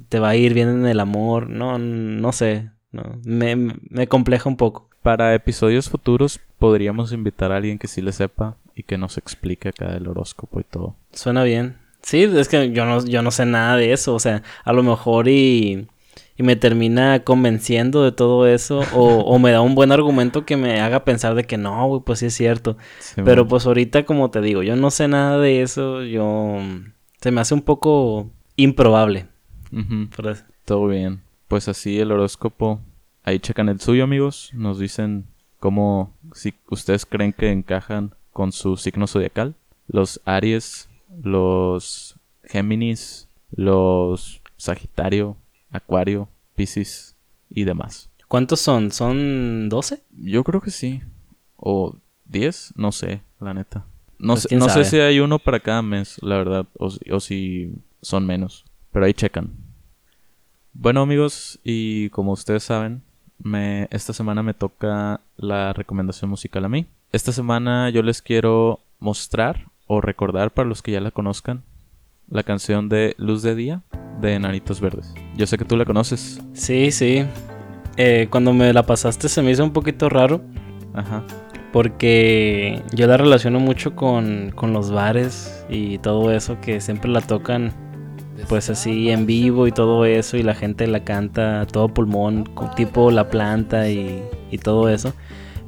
te 0.08 0.18
va 0.18 0.30
a 0.30 0.36
ir 0.36 0.54
bien 0.54 0.68
en 0.68 0.86
el 0.86 1.00
amor. 1.00 1.48
No, 1.50 1.78
no 1.78 2.32
sé. 2.32 2.70
No. 2.92 3.02
Me, 3.24 3.56
me 3.56 4.06
compleja 4.06 4.48
un 4.48 4.56
poco. 4.56 4.88
Para 5.02 5.34
episodios 5.34 5.90
futuros 5.90 6.40
podríamos 6.58 7.12
invitar 7.12 7.52
a 7.52 7.56
alguien 7.56 7.78
que 7.78 7.88
sí 7.88 8.00
le 8.00 8.12
sepa 8.12 8.56
y 8.74 8.84
que 8.84 8.96
nos 8.98 9.18
explique 9.18 9.68
acá 9.68 9.94
el 9.96 10.08
horóscopo 10.08 10.60
y 10.60 10.64
todo. 10.64 10.96
Suena 11.12 11.42
bien. 11.44 11.76
Sí, 12.02 12.22
es 12.22 12.48
que 12.48 12.70
yo 12.72 12.84
no, 12.84 13.04
yo 13.04 13.22
no 13.22 13.30
sé 13.30 13.46
nada 13.46 13.76
de 13.76 13.92
eso. 13.92 14.14
O 14.14 14.18
sea, 14.18 14.42
a 14.64 14.72
lo 14.72 14.82
mejor 14.82 15.28
y 15.28 15.88
y 16.36 16.42
me 16.42 16.56
termina 16.56 17.22
convenciendo 17.22 18.02
de 18.02 18.12
todo 18.12 18.46
eso 18.46 18.80
o, 18.94 19.38
me 19.38 19.52
da 19.52 19.60
un 19.60 19.74
buen 19.74 19.92
argumento 19.92 20.44
que 20.44 20.56
me 20.56 20.80
haga 20.80 21.04
pensar 21.04 21.34
de 21.34 21.44
que 21.44 21.56
no, 21.56 21.86
güey, 21.86 22.02
pues 22.04 22.20
sí 22.20 22.26
es 22.26 22.34
cierto. 22.34 22.76
Pero 23.24 23.46
pues 23.46 23.66
ahorita, 23.66 24.04
como 24.04 24.30
te 24.30 24.40
digo, 24.40 24.62
yo 24.62 24.76
no 24.76 24.90
sé 24.90 25.08
nada 25.08 25.38
de 25.38 25.62
eso, 25.62 26.02
yo... 26.02 26.58
Se 27.20 27.30
me 27.30 27.40
hace 27.40 27.54
un 27.54 27.62
poco 27.62 28.30
improbable. 28.56 29.26
Todo 30.66 30.88
bien. 30.88 31.22
Pues 31.48 31.68
así 31.68 31.98
el 31.98 32.12
horóscopo. 32.12 32.80
Ahí 33.22 33.38
checan 33.38 33.70
el 33.70 33.80
suyo, 33.80 34.04
amigos. 34.04 34.50
Nos 34.52 34.78
dicen 34.78 35.24
cómo, 35.58 36.12
si 36.34 36.52
ustedes 36.68 37.06
creen 37.06 37.32
que 37.32 37.50
encajan 37.50 38.14
con 38.30 38.52
su 38.52 38.76
signo 38.76 39.06
zodiacal. 39.06 39.54
Los 39.86 40.20
Aries, 40.26 40.90
los 41.22 42.16
Géminis, 42.44 43.28
los 43.50 44.42
Sagitario, 44.56 45.36
Acuario, 45.74 46.28
Pisces 46.54 47.16
y 47.50 47.64
demás. 47.64 48.08
¿Cuántos 48.28 48.60
son? 48.60 48.92
¿Son 48.92 49.68
12? 49.68 50.02
Yo 50.22 50.44
creo 50.44 50.60
que 50.60 50.70
sí. 50.70 51.02
¿O 51.56 51.96
10? 52.26 52.74
No 52.76 52.92
sé, 52.92 53.22
la 53.40 53.54
neta. 53.54 53.84
No, 54.18 54.34
pues, 54.34 54.46
sé, 54.48 54.56
no 54.56 54.68
sé 54.68 54.84
si 54.84 54.98
hay 55.00 55.18
uno 55.18 55.38
para 55.40 55.58
cada 55.60 55.82
mes, 55.82 56.16
la 56.22 56.36
verdad. 56.36 56.66
O, 56.78 56.92
o 57.10 57.20
si 57.20 57.74
son 58.00 58.24
menos. 58.24 58.64
Pero 58.92 59.04
ahí 59.04 59.14
checan. 59.14 59.50
Bueno 60.72 61.02
amigos, 61.02 61.58
y 61.64 62.08
como 62.10 62.32
ustedes 62.32 62.62
saben, 62.62 63.02
me, 63.38 63.88
esta 63.90 64.12
semana 64.12 64.42
me 64.42 64.54
toca 64.54 65.20
la 65.36 65.72
recomendación 65.72 66.30
musical 66.30 66.64
a 66.64 66.68
mí. 66.68 66.86
Esta 67.10 67.32
semana 67.32 67.90
yo 67.90 68.02
les 68.02 68.22
quiero 68.22 68.80
mostrar 69.00 69.70
o 69.86 70.00
recordar 70.00 70.52
para 70.52 70.68
los 70.68 70.82
que 70.82 70.92
ya 70.92 71.00
la 71.00 71.10
conozcan 71.10 71.62
la 72.34 72.42
canción 72.42 72.88
de 72.88 73.14
Luz 73.16 73.42
de 73.42 73.54
Día 73.54 73.82
de 74.20 74.34
Enanitos 74.34 74.80
Verdes. 74.80 75.14
Yo 75.36 75.46
sé 75.46 75.56
que 75.56 75.64
tú 75.64 75.76
la 75.76 75.84
conoces. 75.84 76.42
Sí, 76.52 76.90
sí. 76.90 77.24
Eh, 77.96 78.26
cuando 78.28 78.52
me 78.52 78.72
la 78.72 78.84
pasaste 78.84 79.28
se 79.28 79.40
me 79.40 79.52
hizo 79.52 79.62
un 79.62 79.72
poquito 79.72 80.08
raro. 80.08 80.42
Ajá. 80.94 81.22
Porque 81.72 82.82
yo 82.92 83.06
la 83.06 83.16
relaciono 83.16 83.60
mucho 83.60 83.94
con, 83.94 84.50
con 84.54 84.72
los 84.72 84.90
bares 84.90 85.64
y 85.68 85.98
todo 85.98 86.32
eso 86.32 86.60
que 86.60 86.80
siempre 86.80 87.08
la 87.08 87.20
tocan 87.20 87.72
pues 88.48 88.68
así 88.68 89.10
en 89.10 89.26
vivo 89.26 89.68
y 89.68 89.72
todo 89.72 90.04
eso 90.04 90.36
y 90.36 90.42
la 90.42 90.54
gente 90.54 90.88
la 90.88 91.04
canta 91.04 91.60
a 91.60 91.66
todo 91.66 91.88
pulmón, 91.88 92.50
tipo 92.74 93.12
La 93.12 93.28
Planta 93.28 93.88
y, 93.88 94.24
y 94.50 94.58
todo 94.58 94.88
eso. 94.88 95.14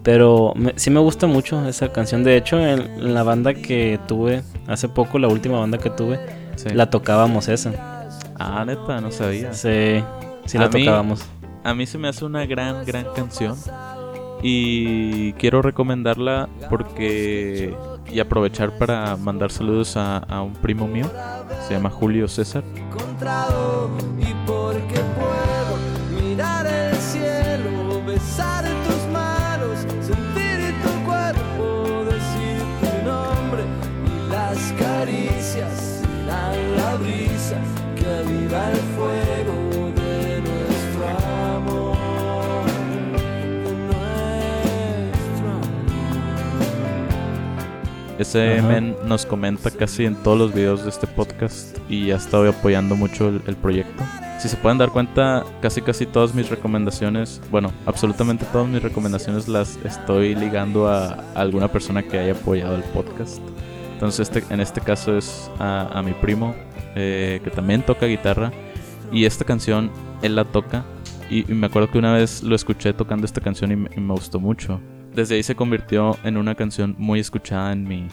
Pero 0.07 0.55
sí 0.77 0.91
me 0.91 1.01
gusta 1.01 1.27
mucho 1.27 1.69
esa 1.69 1.91
canción. 1.91 2.23
De 2.23 2.37
hecho, 2.37 2.65
en, 2.65 3.13
la 3.13 3.25
banda 3.25 3.55
que 3.55 3.99
tuve, 4.07 4.43
hace 4.69 4.89
poco, 4.89 5.19
la 5.19 5.27
última 5.27 5.59
banda 5.59 5.79
que 5.79 5.91
tuve, 5.91 6.21
la 6.73 6.91
tocábamos 6.91 7.49
esa. 7.49 7.73
Ah, 8.39 8.65
neta, 8.67 9.01
no 9.01 9.11
sabía. 9.11 9.53
Sí, 9.53 10.03
sí 10.45 10.59
la 10.59 10.71
tocábamos. 10.71 11.25
A 11.65 11.75
mí 11.75 11.87
se 11.87 11.99
me 11.99 12.09
hace 12.09 12.25
una 12.25 12.47
gran, 12.47 12.85
gran 12.85 13.07
canción. 13.15 13.57
Y 14.43 15.33
quiero 15.35 15.63
recomendarla 15.63 16.49
porque. 16.69 17.75
Y 18.13 18.21
aprovechar 18.21 18.79
para 18.79 19.17
mandar 19.17 19.51
saludos 19.51 19.97
a, 19.97 20.19
a 20.19 20.43
un 20.43 20.53
primo 20.53 20.87
mío. 20.87 21.11
Se 21.67 21.75
llama 21.75 21.91
Julio 21.91 22.29
César. 22.29 22.63
Y 24.19 24.35
porque 24.47 25.01
puedo 25.17 25.46
Ese 48.27 48.61
men 48.61 48.97
nos 49.05 49.25
comenta 49.25 49.71
casi 49.71 50.05
en 50.05 50.17
todos 50.17 50.37
los 50.37 50.53
videos 50.53 50.83
de 50.83 50.91
este 50.91 51.07
podcast 51.07 51.79
y 51.89 52.11
ha 52.11 52.17
estado 52.17 52.49
apoyando 52.49 52.97
mucho 52.97 53.29
el, 53.29 53.55
proyecto. 53.55 54.03
Si 54.41 54.49
se 54.49 54.57
pueden 54.57 54.79
dar 54.79 54.91
cuenta, 54.91 55.45
casi 55.63 55.81
casi 55.81 56.07
todas 56.07 56.35
mis 56.35 56.51
recomendaciones, 56.51 57.41
bueno, 57.53 57.73
absolutamente 57.87 58.45
todas 58.47 58.67
mis 58.67 58.83
recomendaciones 58.83 59.47
las 59.47 59.79
estoy 59.85 60.35
ligando 60.35 60.89
a, 60.89 61.25
alguna 61.37 61.69
persona 61.69 62.03
que 62.03 62.19
haya 62.19 62.33
apoyado 62.33 62.75
el 62.75 62.83
podcast. 62.83 63.41
Entonces 63.93 64.29
este, 64.29 64.43
en 64.53 64.61
este 64.61 64.81
caso 64.81 65.17
es 65.17 65.49
a 65.61 66.03
mi 66.05 66.13
primo, 66.13 66.53
eh, 66.97 67.41
que 67.45 67.51
también 67.51 67.83
toca 67.83 68.07
guitarra. 68.07 68.51
Y 69.13 69.25
esta 69.25 69.45
canción 69.45 69.93
él 70.23 70.35
la 70.35 70.45
toca. 70.45 70.85
Y, 71.31 71.45
me 71.45 71.69
acuerdo 71.69 71.93
que 71.93 71.99
una 71.99 72.13
vez 72.13 72.43
lo 72.43 72.57
escuché 72.57 72.93
tocando 72.93 73.25
esta 73.25 73.41
canción 73.41 73.71
y 73.71 73.77
me, 73.77 74.13
gustó 74.13 74.41
mucho. 74.41 74.81
Desde 75.17 75.37
ahí 75.37 75.43
se 75.43 75.55
convirtió 75.55 76.19
en 76.25 76.37
una 76.37 76.55
canción 76.55 76.95
muy 76.99 77.21
escuchada 77.21 77.73
en 77.73 77.85
mi, 77.85 78.07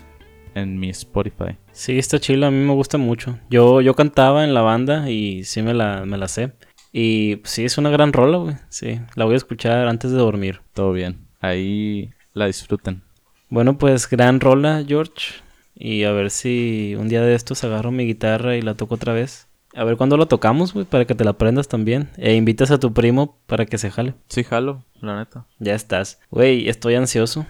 en 0.56 0.80
mi 0.80 0.90
Spotify. 0.92 1.58
Sí, 1.74 2.00
está 2.00 2.18
chila, 2.18 2.48
a 2.48 2.52
mí 2.52 2.66
me 2.66 2.72
gusta 2.72 2.98
mucho. 2.98 3.38
Yo, 3.50 3.82
yo 3.82 3.94
cantaba 3.94 4.46
en 4.46 4.54
la 4.54 4.62
banda 4.62 5.10
y 5.10 5.44
sí 5.44 5.62
me 5.62 5.74
la, 5.74 6.06
me 6.06 6.18
la 6.18 6.30
sé. 6.30 6.54
Y 6.94 7.42
sí, 7.44 7.66
es 7.66 7.78
una 7.78 7.90
gran 7.90 8.14
rola, 8.14 8.38
güey. 8.38 8.56
Sí, 8.70 9.02
la 9.16 9.26
voy 9.26 9.34
a 9.34 9.38
escuchar 9.38 9.86
antes 9.90 10.12
de 10.12 10.18
dormir. 10.18 10.62
Todo 10.74 10.94
bien. 10.94 11.28
Ahí 11.42 12.12
la 12.32 12.46
disfruten. 12.46 13.04
Bueno, 13.50 13.78
pues 13.78 14.10
gran 14.10 14.40
rola, 14.40 14.86
George. 14.88 15.42
Y 15.76 16.06
a 16.06 16.14
ver 16.14 16.32
si 16.32 16.96
un 16.98 17.10
día 17.10 17.22
de 17.22 17.36
estos 17.36 17.66
agarro 17.66 17.92
mi 17.92 18.06
guitarra 18.06 18.56
y 18.56 18.62
la 18.62 18.76
toco 18.76 18.96
otra 18.96 19.12
vez. 19.12 19.50
A 19.76 19.84
ver 19.84 19.98
cuándo 19.98 20.18
la 20.18 20.28
tocamos, 20.28 20.74
güey, 20.74 20.86
para 20.86 21.06
que 21.06 21.16
te 21.16 21.24
la 21.24 21.32
aprendas 21.32 21.68
también. 21.68 22.10
E 22.18 22.36
invitas 22.36 22.72
a 22.72 22.80
tu 22.80 22.94
primo 22.94 23.40
para 23.48 23.66
que 23.66 23.78
se 23.78 23.90
jale. 23.90 24.14
Sí, 24.28 24.44
jalo, 24.44 24.84
la 25.02 25.18
neta. 25.18 25.48
Ya 25.60 25.74
estás. 25.74 26.20
Güey, 26.30 26.70
estoy 26.70 26.96
ansioso. 26.96 27.46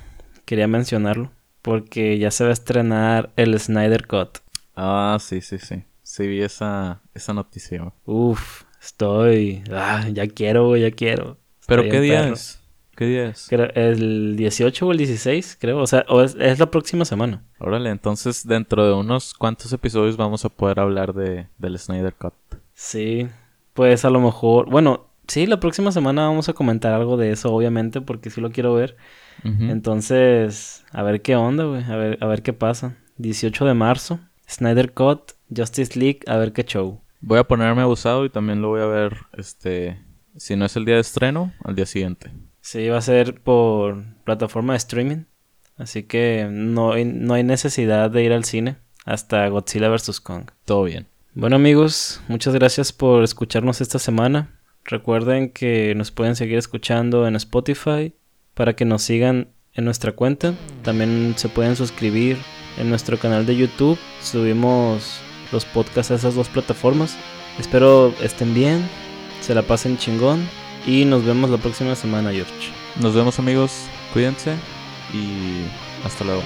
Quería 0.46 0.68
mencionarlo. 0.68 1.32
Porque 1.62 2.18
ya 2.18 2.32
se 2.32 2.44
va 2.44 2.50
a 2.52 2.54
estrenar 2.54 3.32
el 3.36 3.60
Snyder 3.60 4.08
Cut. 4.08 4.40
Ah, 4.76 5.18
sí, 5.20 5.42
sí, 5.42 5.58
sí. 5.60 5.84
Sí 6.02 6.28
vi 6.28 6.42
esa, 6.42 7.02
esa 7.14 7.34
noticia. 7.34 7.94
Uf, 8.06 8.64
estoy... 8.82 9.64
Ah, 9.72 10.08
ya 10.12 10.28
quiero, 10.28 10.68
güey, 10.68 10.82
ya 10.82 10.92
quiero. 10.92 11.38
¿Pero 11.68 11.84
qué 11.84 12.02
día 12.02 12.30
es? 12.30 12.62
¿Qué 12.96 13.06
día 13.06 13.26
es? 13.26 13.52
El 13.52 14.36
18 14.36 14.86
o 14.86 14.92
el 14.92 14.98
16, 15.00 15.58
creo. 15.60 15.80
O 15.80 15.88
sea, 15.88 16.06
o 16.10 16.22
es, 16.22 16.36
la 16.36 16.70
próxima 16.70 17.06
semana. 17.06 17.44
Órale, 17.60 17.90
entonces 17.90 18.46
dentro 18.46 18.86
de 18.86 18.94
unos 18.94 19.34
cuantos 19.34 19.74
episodios 19.74 20.16
vamos 20.16 20.46
a 20.46 20.50
poder 20.50 20.80
hablar 20.80 21.14
de, 21.14 21.48
del 21.58 21.80
Snyder 21.80 22.14
Cut. 22.14 22.34
Sí, 22.74 23.28
pues 23.74 24.06
a 24.06 24.12
lo 24.12 24.20
mejor... 24.20 24.70
Bueno, 24.70 25.08
sí, 25.28 25.48
la 25.48 25.60
próxima 25.60 25.92
semana 25.92 26.28
vamos 26.28 26.50
a 26.50 26.54
comentar 26.54 26.94
algo 26.94 27.18
de 27.18 27.32
eso, 27.32 27.52
obviamente, 27.52 28.00
porque 28.02 28.30
sí 28.30 28.42
lo 28.42 28.52
quiero 28.52 28.74
ver. 28.74 28.96
Entonces, 29.44 30.86
a 30.92 31.02
ver 31.04 31.22
qué 31.22 31.36
onda, 31.36 31.66
güey. 31.66 31.84
A 31.84 31.96
ver, 31.98 32.18
a 32.22 32.28
ver 32.28 32.44
qué 32.44 32.54
pasa. 32.54 32.96
18 33.18 33.66
de 33.66 33.74
marzo, 33.74 34.20
Snyder 34.50 34.94
Cut, 34.94 35.32
Justice 35.56 36.00
League, 36.00 36.20
a 36.28 36.38
ver 36.38 36.54
qué 36.54 36.64
show. 36.64 37.02
Voy 37.22 37.40
a 37.40 37.44
ponerme 37.44 37.82
abusado 37.82 38.26
y 38.26 38.30
también 38.30 38.62
lo 38.62 38.70
voy 38.70 38.82
a 38.82 38.86
ver, 38.86 39.18
este... 39.34 40.00
Si 40.36 40.56
no 40.56 40.66
es 40.66 40.76
el 40.76 40.86
día 40.86 40.96
de 40.96 41.02
estreno, 41.02 41.54
al 41.64 41.76
día 41.76 41.86
siguiente. 41.86 42.32
Sí, 42.64 42.88
va 42.88 42.98
a 42.98 43.02
ser 43.02 43.42
por 43.42 44.06
plataforma 44.24 44.72
de 44.72 44.78
streaming. 44.78 45.26
Así 45.76 46.04
que 46.04 46.48
no 46.50 46.94
hay, 46.94 47.04
no 47.04 47.34
hay 47.34 47.44
necesidad 47.44 48.10
de 48.10 48.24
ir 48.24 48.32
al 48.32 48.46
cine 48.46 48.78
hasta 49.04 49.46
Godzilla 49.50 49.90
vs. 49.90 50.22
Kong. 50.22 50.46
Todo 50.64 50.84
bien. 50.84 51.08
Bueno 51.34 51.58
amigos, 51.58 52.22
muchas 52.30 52.54
gracias 52.54 52.94
por 52.94 53.24
escucharnos 53.24 53.82
esta 53.82 54.00
semana. 54.00 54.62
Recuerden 54.86 55.50
que 55.50 55.94
nos 55.96 56.12
pueden 56.12 56.38
seguir 56.38 56.58
escuchando 56.58 57.28
en 57.28 57.36
Spotify 57.36 58.16
para 58.54 58.78
que 58.78 58.86
nos 58.86 59.02
sigan 59.02 59.50
en 59.74 59.84
nuestra 59.84 60.14
cuenta. 60.14 60.54
También 60.84 61.34
se 61.36 61.50
pueden 61.50 61.76
suscribir 61.76 62.38
en 62.78 62.90
nuestro 62.90 63.20
canal 63.20 63.46
de 63.46 63.58
YouTube. 63.58 64.00
Subimos 64.22 65.20
los 65.52 65.66
podcasts 65.66 66.12
a 66.12 66.16
esas 66.16 66.36
dos 66.36 66.48
plataformas. 66.48 67.18
Espero 67.60 68.14
estén 68.22 68.54
bien, 68.54 68.88
se 69.42 69.54
la 69.54 69.64
pasen 69.64 69.98
chingón 69.98 70.48
y 70.86 71.06
nos 71.06 71.26
vemos 71.26 71.50
la 71.50 71.58
próxima 71.58 71.96
semana, 71.96 72.32
George. 72.32 72.72
Nos 73.00 73.14
vemos 73.16 73.40
amigos, 73.40 73.86
cuídense 74.14 74.56
y 75.14 75.66
hasta 76.06 76.24
luego. 76.24 76.44